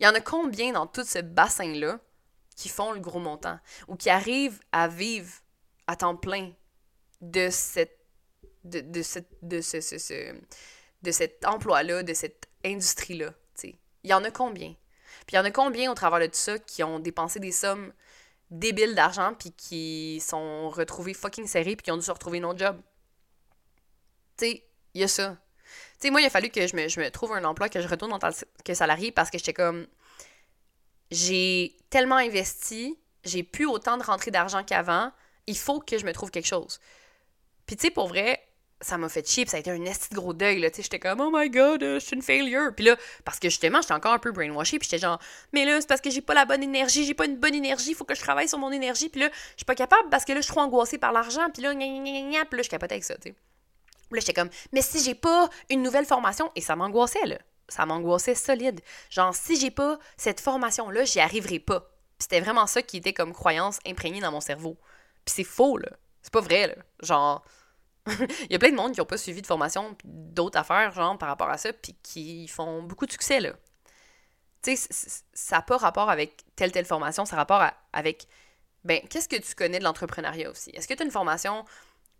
[0.00, 1.98] y en a combien dans tout ce bassin-là
[2.56, 5.32] qui font le gros montant ou qui arrivent à vivre
[5.86, 6.52] à temps plein
[7.20, 7.48] de
[8.64, 9.80] de, de, cette, de ce,
[11.10, 13.32] cet emploi-là, de cette industrie-là.
[14.04, 14.74] Il y en a combien?
[15.26, 17.52] Puis il y en a combien au travers de tout ça qui ont dépensé des
[17.52, 17.92] sommes
[18.50, 22.58] débiles d'argent puis qui sont retrouvés fucking serrés puis qui ont dû se retrouver autre
[22.58, 22.80] job?
[24.36, 24.60] Tu
[24.94, 25.36] il y a ça.
[26.00, 27.88] Tu moi, il a fallu que je me, je me, trouve un emploi, que je
[27.88, 28.30] retourne en tant
[28.64, 29.86] que salarié parce que j'étais comme.
[31.12, 35.12] J'ai tellement investi, j'ai plus autant de rentrée d'argent qu'avant,
[35.46, 36.80] il faut que je me trouve quelque chose.
[37.66, 38.42] Puis, tu sais, pour vrai,
[38.80, 40.82] ça m'a fait chier, ça a été un esti de gros deuil, là, tu sais,
[40.82, 42.74] j'étais comme, oh my god, euh, je suis une failure.
[42.74, 42.96] Puis là,
[43.26, 45.20] parce que justement, j'étais encore un peu brainwashée, puis j'étais genre,
[45.52, 47.92] mais là, c'est parce que j'ai pas la bonne énergie, j'ai pas une bonne énergie,
[47.92, 50.32] faut que je travaille sur mon énergie, puis là, je suis pas capable parce que
[50.32, 52.70] là, je suis trop angoissée par l'argent, puis là, gna, gna, gna, puis là, je
[52.70, 53.34] capotais avec ça, tu sais.
[54.10, 57.38] Là, j'étais comme, mais si j'ai pas une nouvelle formation, et ça m'angoissait, là,
[57.72, 58.80] ça m'angoissait solide.
[59.10, 61.80] Genre, si j'ai pas cette formation-là, j'y arriverai pas.
[61.80, 64.76] Puis c'était vraiment ça qui était comme croyance imprégnée dans mon cerveau.
[65.24, 65.88] Puis c'est faux, là.
[66.22, 66.74] C'est pas vrai, là.
[67.00, 67.44] Genre,
[68.06, 71.16] il y a plein de monde qui n'ont pas suivi de formation, d'autres affaires, genre,
[71.18, 73.52] par rapport à ça, puis qui font beaucoup de succès, là.
[74.62, 74.88] Tu sais,
[75.32, 78.28] ça n'a pas rapport avec telle, telle formation, ça a rapport avec,
[78.84, 80.70] ben, qu'est-ce que tu connais de l'entrepreneuriat aussi?
[80.70, 81.64] Est-ce que tu as une formation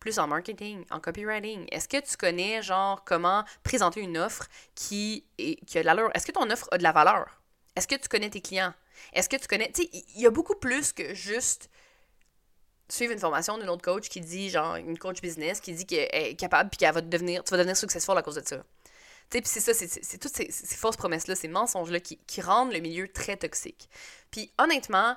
[0.03, 1.66] plus en marketing, en copywriting?
[1.70, 6.11] Est-ce que tu connais, genre, comment présenter une offre qui, est, qui a de l'allure?
[6.14, 7.40] Est-ce que ton offre a de la valeur?
[7.76, 8.74] Est-ce que tu connais tes clients?
[9.12, 9.70] Est-ce que tu connais...
[9.70, 11.70] Tu sais, il y a beaucoup plus que juste
[12.88, 16.09] suivre une formation d'une autre coach qui dit, genre, une coach business, qui dit qu'elle
[16.12, 18.57] est capable puis qu'elle va devenir, tu vas devenir successful à cause de ça.
[19.30, 22.72] Tu sais, puis c'est ça, c'est toutes ces, fausses promesses-là, ces mensonges-là qui, qui rendent
[22.72, 23.88] le milieu très toxique.
[24.32, 25.16] Puis honnêtement,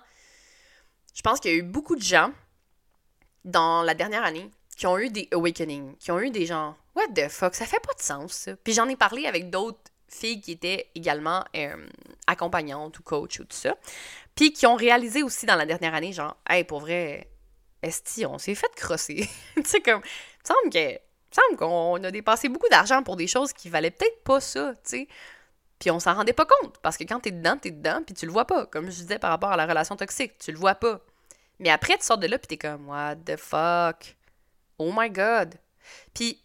[1.15, 2.31] je pense qu'il y a eu beaucoup de gens
[3.45, 7.07] dans la dernière année qui ont eu des awakenings, qui ont eu des gens, what
[7.15, 8.55] the fuck, ça fait pas de sens, ça.
[8.63, 11.87] Puis j'en ai parlé avec d'autres filles qui étaient également euh,
[12.27, 13.75] accompagnantes ou coach ou tout ça,
[14.35, 17.29] puis qui ont réalisé aussi dans la dernière année, genre, hey, pour vrai,
[17.81, 19.29] Esti, on s'est fait crosser.
[19.55, 20.99] tu sais, comme, il
[21.31, 24.79] semble qu'on a dépensé beaucoup d'argent pour des choses qui valaient peut-être pas ça, tu
[24.83, 25.07] sais.
[25.79, 28.25] Puis on s'en rendait pas compte, parce que quand t'es dedans, t'es dedans, puis tu
[28.25, 28.65] le vois pas.
[28.65, 31.01] Comme je disais par rapport à la relation toxique, tu le vois pas.
[31.59, 34.14] Mais après, tu sors de là, puis t'es comme, what the fuck?
[34.77, 35.55] Oh my god!
[36.13, 36.41] Puis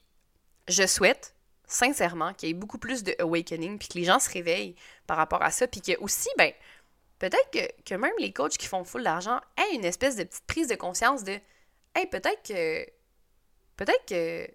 [0.69, 1.35] je souhaite,
[1.67, 4.77] sincèrement, qu'il y ait beaucoup plus de awakening, puis que les gens se réveillent
[5.07, 6.53] par rapport à ça, puis que aussi, ben,
[7.19, 7.51] peut-être
[7.85, 10.75] que, même les coachs qui font full d'argent aient une espèce de petite prise de
[10.75, 11.39] conscience de
[11.95, 12.87] Hey, peut-être que.
[13.77, 14.49] Peut-être que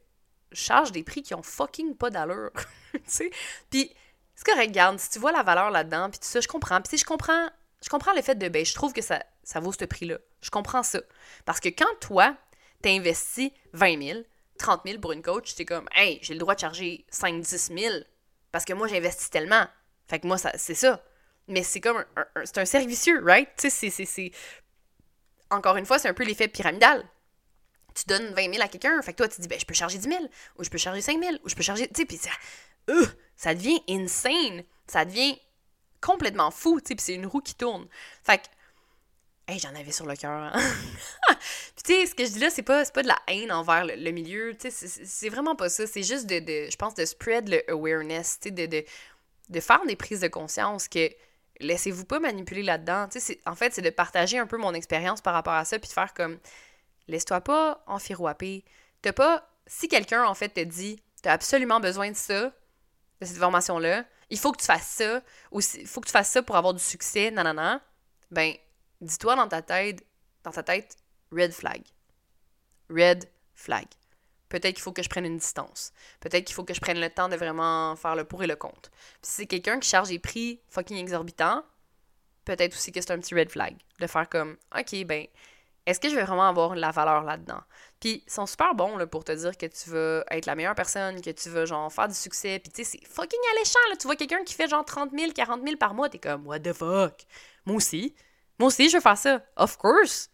[0.51, 2.51] je charge des prix qui ont fucking pas d'allure.
[2.93, 3.29] tu sais?
[3.69, 3.93] Puis,
[4.35, 6.81] c'est correct, regarde, si tu vois la valeur là-dedans, puis tout ça, je comprends.
[6.81, 7.49] Puis, je comprends.
[7.83, 10.17] Je comprends le fait de, ben, je trouve que ça, ça vaut ce prix-là.
[10.41, 10.99] Je comprends ça.
[11.43, 12.35] Parce que quand toi,
[12.85, 14.19] t'investis 20 000,
[14.57, 17.95] 30 000 pour une coach, t'es comme, hey, j'ai le droit de charger 5-10 000
[18.51, 19.65] parce que moi, j'investis tellement.
[20.07, 21.01] Fait que moi, c'est ça
[21.47, 22.03] mais c'est comme
[22.43, 23.49] c'est un servicieux, right?
[23.57, 24.31] Tu sais, c'est,
[25.49, 27.03] Encore une fois, c'est un peu l'effet pyramidal.
[27.93, 29.97] Tu donnes 20 000 à quelqu'un, fait que toi, tu dis, ben, je peux charger
[29.97, 30.23] 10 000,
[30.57, 31.87] ou je peux charger 5 000, ou je peux charger.
[31.87, 32.31] Tu sais, puis ça.
[32.89, 33.05] Euh,
[33.35, 34.63] ça devient insane.
[34.87, 35.39] Ça devient
[36.01, 37.87] complètement fou, tu sais, puis c'est une roue qui tourne.
[38.23, 38.43] Fait que
[39.47, 40.31] Hey, j'en avais sur le cœur.
[40.31, 40.53] Hein.
[41.83, 44.09] Tu sais, ce que je dis là, c'est pas, pas de la haine envers le,
[44.09, 44.55] milieu.
[44.57, 45.85] Tu sais, c'est vraiment pas ça.
[45.85, 48.39] C'est juste de, de, je pense, de spread le awareness.
[48.41, 48.83] Tu sais, de, de,
[49.49, 51.11] de faire des prises de conscience que
[51.59, 53.07] laissez-vous pas manipuler là-dedans.
[53.07, 55.77] Tu sais, en fait, c'est de partager un peu mon expérience par rapport à ça,
[55.77, 56.39] puis de faire comme,
[57.07, 58.63] laisse-toi pas enfirouaper.
[59.03, 62.51] T'as pas, si quelqu'un, en fait, te dit, t'as absolument besoin de ça,
[63.21, 65.21] de cette formation-là, il faut que tu fasses ça,
[65.51, 67.81] ou il faut que tu fasses ça pour avoir du succès, nanana,
[68.31, 68.55] ben,
[69.01, 70.05] dis-toi dans ta tête,
[70.43, 70.97] dans ta tête,
[71.31, 71.81] red flag.
[72.89, 73.85] Red flag.
[74.49, 75.91] Peut-être qu'il faut que je prenne une distance.
[76.19, 78.55] Peut-être qu'il faut que je prenne le temps de vraiment faire le pour et le
[78.55, 78.89] contre.
[78.89, 81.63] Puis si c'est quelqu'un qui charge des prix fucking exorbitants,
[82.45, 83.75] peut-être aussi que c'est un petit red flag.
[83.99, 85.25] De faire comme, OK, ben,
[85.85, 87.61] est-ce que je vais vraiment avoir la valeur là-dedans?
[87.99, 90.75] Puis ils sont super bons là, pour te dire que tu veux être la meilleure
[90.75, 92.59] personne, que tu veux genre faire du succès.
[92.59, 93.79] Puis tu sais, c'est fucking alléchant.
[93.89, 93.95] Là.
[93.97, 96.59] Tu vois quelqu'un qui fait genre 30 000, 40 000 par mois, t'es comme, what
[96.59, 97.25] the fuck?
[97.65, 98.15] Moi aussi.
[98.59, 99.41] Moi aussi, je veux faire ça.
[99.57, 100.29] Of course.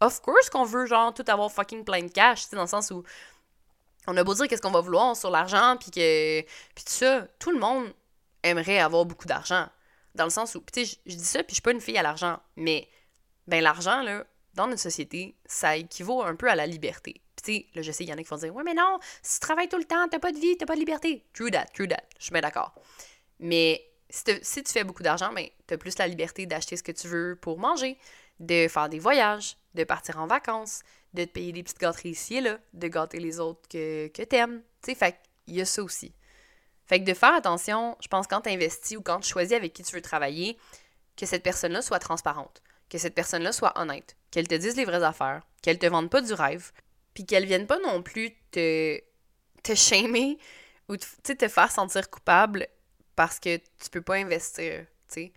[0.00, 2.68] Of course qu'on veut, genre, tout avoir fucking plein de cash, tu sais, dans le
[2.68, 3.04] sens où
[4.06, 6.42] on a beau dire qu'est-ce qu'on va vouloir sur l'argent, puis que.
[6.42, 7.92] Puis tout ça, tout le monde
[8.42, 9.68] aimerait avoir beaucoup d'argent.
[10.14, 11.96] Dans le sens où, tu sais, je dis ça, puis je suis pas une fille
[11.96, 12.88] à l'argent, mais,
[13.46, 17.22] ben, l'argent, là, dans notre société, ça équivaut un peu à la liberté.
[17.36, 18.74] Puis, tu sais, là, je sais, il y en a qui vont dire, ouais, mais
[18.74, 21.24] non, si tu travailles tout le temps, t'as pas de vie, t'as pas de liberté.
[21.32, 22.02] True that, true that.
[22.18, 22.74] Je suis bien d'accord.
[23.38, 26.92] Mais si, tu fais beaucoup d'argent, ben, tu as plus la liberté d'acheter ce que
[26.92, 27.98] tu veux pour manger,
[28.40, 30.82] de faire des voyages, de partir en vacances,
[31.14, 34.22] de te payer des petites gâteries ici et là, de gâter les autres que, que
[34.22, 34.62] t'aimes.
[34.82, 36.12] Tu sais, fait il y a ça aussi.
[36.86, 39.72] Fait que de faire attention, je pense, quand tu investis ou quand tu choisis avec
[39.72, 40.58] qui tu veux travailler,
[41.16, 45.02] que cette personne-là soit transparente, que cette personne-là soit honnête, qu'elle te dise les vraies
[45.02, 46.72] affaires, qu'elle te vende pas du rêve,
[47.14, 49.00] puis qu'elle vienne pas non plus te,
[49.62, 50.38] te shamer
[50.88, 52.68] ou te, te faire sentir coupable
[53.16, 55.32] parce que tu peux pas investir, tu sais.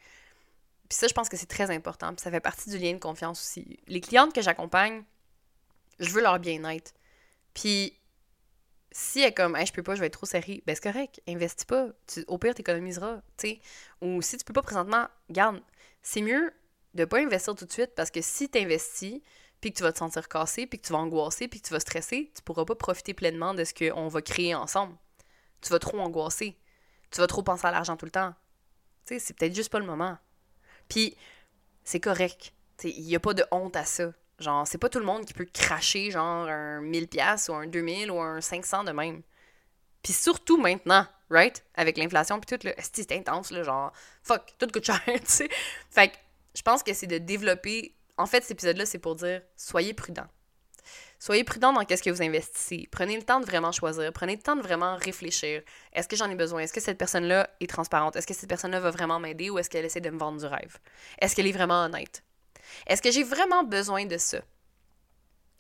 [0.90, 2.14] Puis ça, je pense que c'est très important.
[2.14, 3.80] Puis ça fait partie du lien de confiance aussi.
[3.88, 5.04] Les clientes que j'accompagne,
[6.00, 6.94] je veux leur bien-être.
[7.54, 7.98] Puis
[8.92, 10.84] si elle est comme, hey, je peux pas, je vais être trop serrée, ben c'est
[10.84, 11.90] correct, investis pas.
[12.28, 13.60] Au pire, t'économiseras, tu sais.
[14.02, 15.62] Ou si tu peux pas présentement, garde.
[16.02, 16.54] C'est mieux
[16.94, 19.22] de pas investir tout de suite parce que si tu investis,
[19.60, 21.74] puis que tu vas te sentir cassé, puis que tu vas angoisser, puis que tu
[21.74, 24.96] vas stresser, tu pourras pas profiter pleinement de ce qu'on va créer ensemble.
[25.62, 26.58] Tu vas trop angoisser
[27.16, 28.34] tu vas trop penser à l'argent tout le temps.
[29.06, 30.18] Tu c'est peut-être juste pas le moment.
[30.90, 31.16] Puis,
[31.86, 32.54] c'est correct.
[32.84, 34.12] Il n'y a pas de honte à ça.
[34.40, 38.10] Genre, c'est pas tout le monde qui peut cracher, genre, un 1000$ ou un 2000$
[38.10, 39.22] ou un 500$ de même.
[40.04, 41.64] Puis surtout maintenant, right?
[41.76, 45.50] Avec l'inflation, puis tout, le c'est intense, là, genre, fuck, tout coûte cher, tu sais.
[45.90, 46.18] Fait que,
[46.54, 47.96] je pense que c'est de développer.
[48.18, 50.28] En fait, cet épisode-là, c'est pour dire, soyez prudent.
[51.20, 52.88] Soyez prudent dans ce que vous investissez.
[52.92, 54.12] Prenez le temps de vraiment choisir.
[54.14, 55.62] Prenez le temps de vraiment réfléchir.
[55.94, 56.62] Est-ce que j'en ai besoin?
[56.62, 58.16] Est-ce que cette personne-là est transparente?
[58.16, 60.46] Est-ce que cette personne-là va vraiment m'aider ou est-ce qu'elle essaie de me vendre du
[60.46, 60.78] rêve?
[61.20, 62.24] Est-ce qu'elle est vraiment honnête?
[62.88, 64.40] Est-ce que j'ai vraiment besoin de ça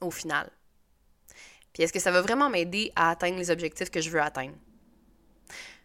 [0.01, 0.49] au final?
[1.73, 4.55] Puis est-ce que ça va vraiment m'aider à atteindre les objectifs que je veux atteindre?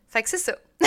[0.08, 0.56] Fait que c'est ça.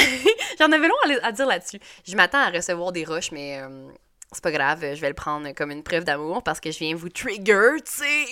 [0.59, 1.79] J'en avais long à, dire là-dessus.
[2.05, 3.89] Je m'attends à recevoir des rushs, mais euh,
[4.34, 6.95] c'est pas grave, je vais le prendre comme une preuve d'amour parce que je viens
[6.95, 8.25] vous trigger, tu sais.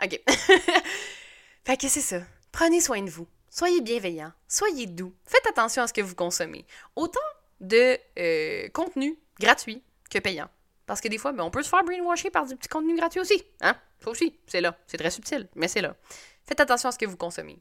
[0.04, 0.20] ok.
[1.64, 2.20] fait que c'est ça.
[2.52, 3.26] Prenez soin de vous.
[3.50, 4.32] Soyez bienveillants.
[4.46, 5.12] Soyez doux.
[5.24, 6.64] Faites attention à ce que vous consommez.
[6.96, 7.20] Autant
[7.60, 10.48] de euh, contenu gratuit que payant.
[10.86, 13.20] Parce que des fois, ben, on peut se faire brainwasher par du petit contenu gratuit
[13.20, 13.42] aussi.
[13.60, 13.76] Hein?
[14.02, 14.76] Ça aussi, c'est là.
[14.86, 15.96] C'est très subtil, mais c'est là.
[16.46, 17.58] Faites attention à ce que vous consommez.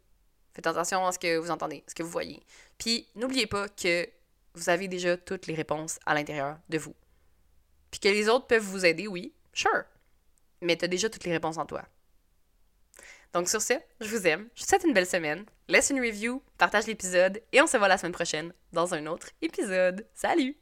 [0.53, 2.41] Faites attention à ce que vous entendez, ce que vous voyez.
[2.77, 4.07] Puis, n'oubliez pas que
[4.53, 6.95] vous avez déjà toutes les réponses à l'intérieur de vous.
[7.99, 9.83] Puis que les autres peuvent vous aider, oui, sure.
[10.61, 11.83] Mais tu as déjà toutes les réponses en toi.
[13.33, 16.41] Donc sur ce, je vous aime, je vous souhaite une belle semaine, laisse une review,
[16.57, 20.05] partage l'épisode et on se voit la semaine prochaine dans un autre épisode.
[20.13, 20.57] Salut!